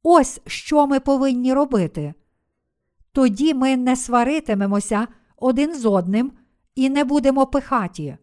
Ось 0.04 0.42
що 0.48 0.88
ми 0.88 1.00
повинні 1.00 1.54
робити. 1.54 2.14
Тоді 3.12 3.54
ми 3.54 3.78
не 3.78 3.96
сваритимемося 3.96 5.08
один 5.38 5.76
з 5.76 5.86
одним 5.86 6.32
і 6.76 6.90
не 6.90 7.04
будемо 7.04 7.46
пихаті, 7.48 8.18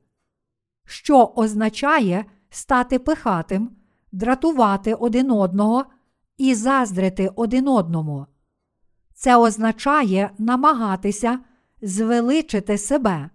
що 0.84 1.32
означає 1.36 2.24
стати 2.50 2.98
пихатим, 2.98 3.70
дратувати 4.12 4.94
один 4.94 5.30
одного 5.30 5.84
і 6.38 6.54
заздрити 6.54 7.30
один 7.36 7.68
одному. 7.68 8.26
Це 9.14 9.36
означає 9.36 10.30
намагатися 10.38 11.38
звеличити 11.82 12.78
себе. 12.78 13.30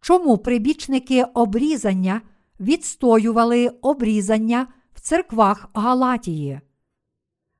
Чому 0.00 0.38
прибічники 0.38 1.24
обрізання 1.24 2.20
відстоювали 2.60 3.68
обрізання 3.68 4.66
в 4.94 5.00
церквах 5.00 5.70
Галатії? 5.74 6.60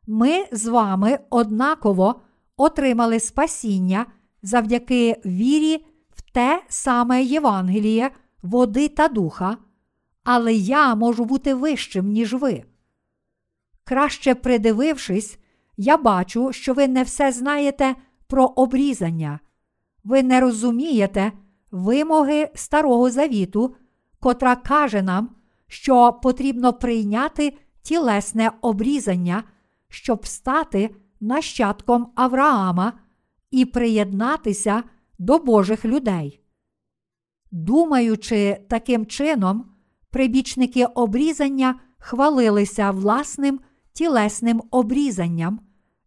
Ми 0.06 0.46
з 0.52 0.66
вами 0.66 1.18
однаково 1.30 2.20
отримали 2.56 3.20
спасіння 3.20 4.06
завдяки 4.42 5.20
вірі 5.26 5.86
в 6.10 6.32
те 6.32 6.62
саме 6.68 7.22
Євангеліє, 7.22 8.10
води 8.42 8.88
та 8.88 9.08
духа, 9.08 9.56
але 10.24 10.54
я 10.54 10.94
можу 10.94 11.24
бути 11.24 11.54
вищим, 11.54 12.08
ніж 12.08 12.34
ви. 12.34 12.64
Краще 13.84 14.34
придивившись, 14.34 15.38
я 15.76 15.96
бачу, 15.96 16.52
що 16.52 16.74
ви 16.74 16.88
не 16.88 17.02
все 17.02 17.32
знаєте 17.32 17.96
про 18.26 18.44
обрізання, 18.44 19.40
ви 20.04 20.22
не 20.22 20.40
розумієте 20.40 21.32
вимоги 21.70 22.50
Старого 22.54 23.10
Завіту, 23.10 23.74
котра 24.20 24.56
каже 24.56 25.02
нам, 25.02 25.30
що 25.66 26.12
потрібно 26.22 26.72
прийняти 26.72 27.56
тілесне 27.82 28.50
обрізання, 28.60 29.44
щоб 29.88 30.26
стати 30.26 30.94
нащадком 31.20 32.12
Авраама 32.14 32.92
і 33.50 33.64
приєднатися 33.64 34.82
до 35.18 35.38
Божих 35.38 35.84
людей. 35.84 36.40
Думаючи 37.50 38.58
таким 38.68 39.06
чином, 39.06 39.64
прибічники 40.10 40.84
обрізання 40.84 41.80
хвалилися 41.98 42.90
власним 42.90 43.60
тілесним 43.92 44.62
обрізанням 44.70 45.60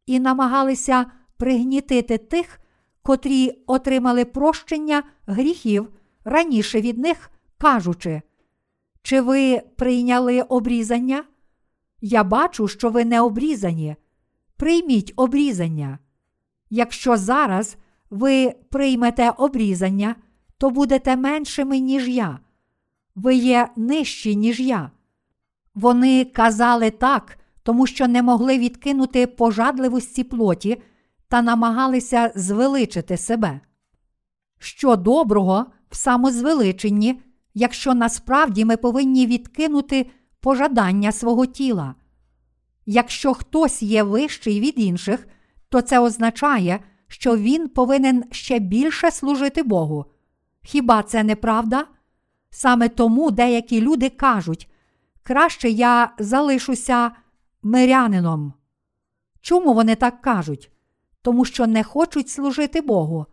і 0.05 0.19
намагалися 0.19 1.05
пригнітити 1.37 2.17
тих, 2.17 2.59
котрі 3.05 3.51
отримали 3.67 4.25
прощення 4.25 5.03
гріхів 5.27 5.89
раніше 6.23 6.81
від 6.81 6.97
них, 6.97 7.31
кажучи, 7.57 8.21
чи 9.01 9.21
ви 9.21 9.61
прийняли 9.75 10.41
обрізання? 10.41 11.23
Я 12.01 12.23
бачу, 12.23 12.67
що 12.67 12.89
ви 12.89 13.05
не 13.05 13.21
обрізані. 13.21 13.95
Прийміть 14.57 15.13
обрізання. 15.15 15.99
Якщо 16.69 17.17
зараз 17.17 17.77
ви 18.09 18.53
приймете 18.69 19.29
обрізання, 19.29 20.15
то 20.57 20.69
будете 20.69 21.15
меншими, 21.15 21.79
ніж 21.79 22.07
я. 22.07 22.39
Ви 23.15 23.35
є 23.35 23.69
нижчі, 23.75 24.35
ніж 24.35 24.59
я. 24.59 24.91
Вони 25.75 26.25
казали 26.25 26.91
так, 26.91 27.37
тому 27.63 27.87
що 27.87 28.07
не 28.07 28.23
могли 28.23 28.59
відкинути 28.59 29.27
пожадливості 29.27 30.23
плоті 30.23 30.81
та 31.27 31.41
намагалися 31.41 32.31
звеличити 32.35 33.17
себе. 33.17 33.59
Що 34.59 34.95
доброго 34.95 35.65
в 35.89 35.95
самозвеличенні, 35.95 37.21
якщо 37.53 37.93
насправді 37.93 38.65
ми 38.65 38.77
повинні 38.77 39.27
відкинути 39.27 40.11
пожадання 40.39 41.11
свого 41.11 41.45
тіла. 41.45 41.95
Якщо 42.85 43.33
хтось 43.33 43.83
є 43.83 44.03
вищий 44.03 44.59
від 44.59 44.79
інших, 44.79 45.27
то 45.69 45.81
це 45.81 45.99
означає, 45.99 46.79
що 47.07 47.37
він 47.37 47.69
повинен 47.69 48.23
ще 48.31 48.59
більше 48.59 49.11
служити 49.11 49.63
Богу. 49.63 50.05
Хіба 50.63 51.03
це 51.03 51.23
не 51.23 51.35
правда? 51.35 51.87
Саме 52.49 52.89
тому 52.89 53.31
деякі 53.31 53.81
люди 53.81 54.09
кажуть, 54.09 54.69
краще 55.23 55.69
я 55.69 56.13
залишуся 56.19 57.11
мирянином. 57.63 58.53
Чому 59.41 59.73
вони 59.73 59.95
так 59.95 60.21
кажуть? 60.21 60.71
Тому 61.25 61.45
що 61.45 61.67
не 61.67 61.83
хочуть 61.83 62.29
служити 62.29 62.81
Богу. 62.81 63.25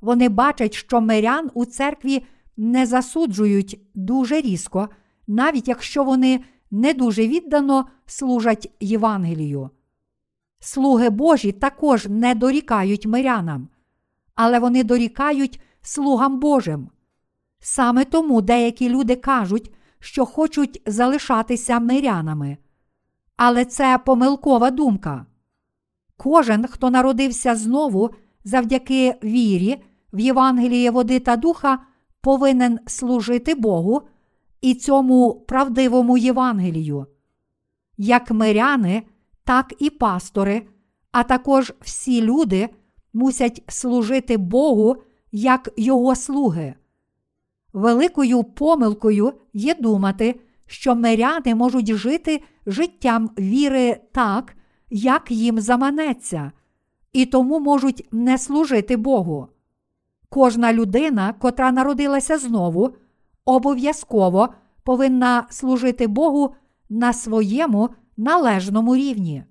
Вони 0.00 0.28
бачать, 0.28 0.74
що 0.74 1.00
мирян 1.00 1.50
у 1.54 1.64
церкві 1.64 2.22
не 2.56 2.86
засуджують 2.86 3.80
дуже 3.94 4.40
різко, 4.40 4.88
навіть 5.26 5.68
якщо 5.68 6.04
вони 6.04 6.40
не 6.70 6.94
дуже 6.94 7.26
віддано 7.26 7.86
служать 8.06 8.72
Євангелію. 8.80 9.70
Слуги 10.60 11.10
Божі 11.10 11.52
також 11.52 12.06
не 12.06 12.34
дорікають 12.34 13.06
мирянам, 13.06 13.68
але 14.34 14.58
вони 14.58 14.84
дорікають 14.84 15.60
слугам 15.82 16.40
Божим. 16.40 16.88
Саме 17.60 18.04
тому 18.04 18.40
деякі 18.40 18.88
люди 18.88 19.16
кажуть, 19.16 19.72
що 19.98 20.26
хочуть 20.26 20.82
залишатися 20.86 21.80
мирянами. 21.80 22.56
Але 23.36 23.64
це 23.64 23.98
помилкова 24.04 24.70
думка. 24.70 25.26
Кожен, 26.22 26.66
хто 26.66 26.90
народився 26.90 27.56
знову 27.56 28.10
завдяки 28.44 29.14
вірі 29.24 29.82
в 30.12 30.20
Євангеліє 30.20 30.90
води 30.90 31.18
та 31.18 31.36
духа, 31.36 31.78
повинен 32.20 32.78
служити 32.86 33.54
Богу 33.54 34.02
і 34.60 34.74
цьому 34.74 35.44
правдивому 35.48 36.18
Євангелію. 36.18 37.06
Як 37.96 38.30
миряни, 38.30 39.02
так 39.44 39.74
і 39.78 39.90
пастори, 39.90 40.62
а 41.12 41.22
також 41.22 41.72
всі 41.80 42.22
люди 42.22 42.68
мусять 43.12 43.62
служити 43.68 44.36
Богу 44.36 44.96
як 45.32 45.68
Його 45.76 46.16
слуги. 46.16 46.74
Великою 47.72 48.44
помилкою 48.44 49.32
є 49.52 49.74
думати, 49.74 50.40
що 50.66 50.94
миряни 50.94 51.54
можуть 51.54 51.94
жити 51.94 52.42
життям 52.66 53.30
віри 53.38 54.00
так, 54.12 54.56
як 54.90 55.30
їм 55.30 55.60
заманеться, 55.60 56.52
і 57.12 57.26
тому 57.26 57.60
можуть 57.60 58.08
не 58.12 58.38
служити 58.38 58.96
Богу. 58.96 59.48
Кожна 60.28 60.72
людина, 60.72 61.32
котра 61.32 61.72
народилася 61.72 62.38
знову, 62.38 62.94
обов'язково 63.44 64.48
повинна 64.82 65.46
служити 65.50 66.06
Богу 66.06 66.54
на 66.88 67.12
своєму 67.12 67.90
належному 68.16 68.96
рівні. 68.96 69.44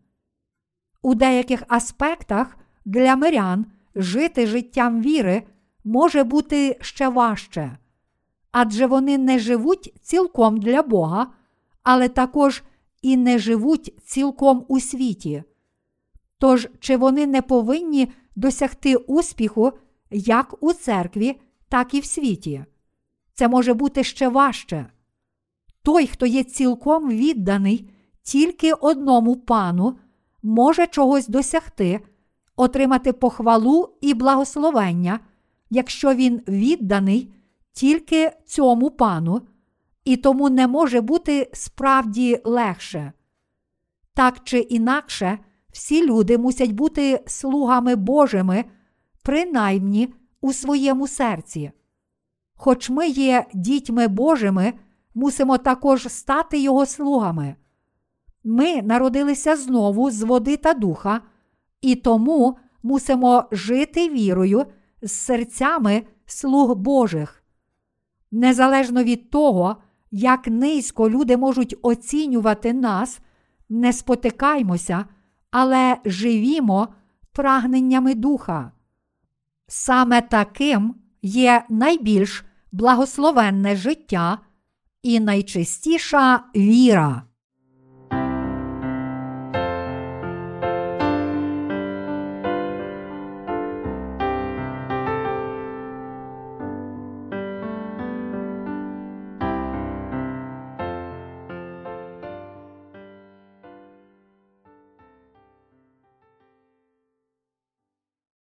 У 1.02 1.16
деяких 1.16 1.64
аспектах 1.68 2.58
для 2.86 3.16
мирян 3.16 3.66
жити 3.96 4.48
життям 4.48 5.02
віри 5.02 5.44
може 5.84 6.24
бути 6.24 6.78
ще 6.82 7.08
важче, 7.10 7.78
адже 8.52 8.86
вони 8.86 9.18
не 9.18 9.40
живуть 9.40 9.94
цілком 10.02 10.58
для 10.58 10.82
Бога, 10.82 11.28
але 11.84 12.08
також 12.08 12.64
і 13.02 13.18
не 13.18 13.40
живуть 13.40 13.94
цілком 14.06 14.66
у 14.68 14.80
світі. 14.80 15.44
Тож, 16.38 16.68
чи 16.80 16.98
вони 16.98 17.28
не 17.28 17.42
повинні 17.42 18.12
досягти 18.36 18.96
успіху 18.96 19.72
як 20.12 20.64
у 20.64 20.74
церкві, 20.74 21.42
так 21.70 21.94
і 21.94 22.00
в 22.00 22.06
світі? 22.06 22.66
Це 23.34 23.48
може 23.48 23.74
бути 23.74 24.04
ще 24.04 24.30
важче. 24.30 24.92
Той, 25.84 26.08
хто 26.08 26.26
є 26.26 26.44
цілком 26.44 27.10
відданий 27.10 27.90
тільки 28.24 28.74
одному 28.74 29.36
пану, 29.36 29.98
може 30.44 30.88
чогось 30.88 31.28
досягти, 31.28 32.00
отримати 32.56 33.14
похвалу 33.14 33.90
і 34.02 34.14
благословення, 34.14 35.20
якщо 35.70 36.14
він 36.14 36.42
відданий 36.48 37.34
тільки 37.74 38.32
цьому 38.46 38.92
пану, 38.92 39.42
і 40.10 40.18
тому 40.18 40.50
не 40.50 40.68
може 40.68 41.02
бути 41.02 41.50
справді 41.54 42.42
легше. 42.44 43.12
Так 44.14 44.40
чи 44.44 44.60
інакше, 44.60 45.40
всі 45.72 46.06
люди 46.06 46.38
мусять 46.38 46.72
бути 46.72 47.24
слугами 47.28 47.96
Божими, 47.96 48.66
принаймні 49.24 50.14
у 50.42 50.54
своєму 50.54 51.08
серці. 51.08 51.72
Хоч 52.56 52.90
ми 52.90 53.08
є 53.08 53.46
дітьми 53.54 54.08
Божими, 54.08 54.74
мусимо 55.16 55.58
також 55.58 56.08
стати 56.08 56.60
Його 56.60 56.86
слугами. 56.86 57.56
Ми 58.44 58.82
народилися 58.82 59.56
знову 59.56 60.12
з 60.12 60.24
води 60.24 60.58
та 60.58 60.74
духа, 60.74 61.22
і 61.82 61.96
тому 61.96 62.58
мусимо 62.84 63.44
жити 63.52 64.10
вірою 64.10 64.66
з 65.02 65.12
серцями 65.12 66.04
слуг 66.26 66.76
Божих. 66.76 67.44
Незалежно 68.32 69.04
від 69.04 69.30
того, 69.30 69.78
як 70.12 70.48
низько 70.48 71.10
люди 71.10 71.38
можуть 71.38 71.76
оцінювати 71.82 72.74
нас, 72.74 73.20
не 73.70 73.94
спотикаймося, 73.94 75.06
але 75.52 75.98
живімо 76.06 76.88
прагненнями 77.32 78.16
духа. 78.16 78.72
Саме 79.68 80.22
таким 80.22 80.96
є 81.22 81.66
найбільш 81.70 82.46
благословенне 82.72 83.76
життя 83.76 84.40
і 85.04 85.20
найчистіша 85.20 86.44
віра. 86.56 87.24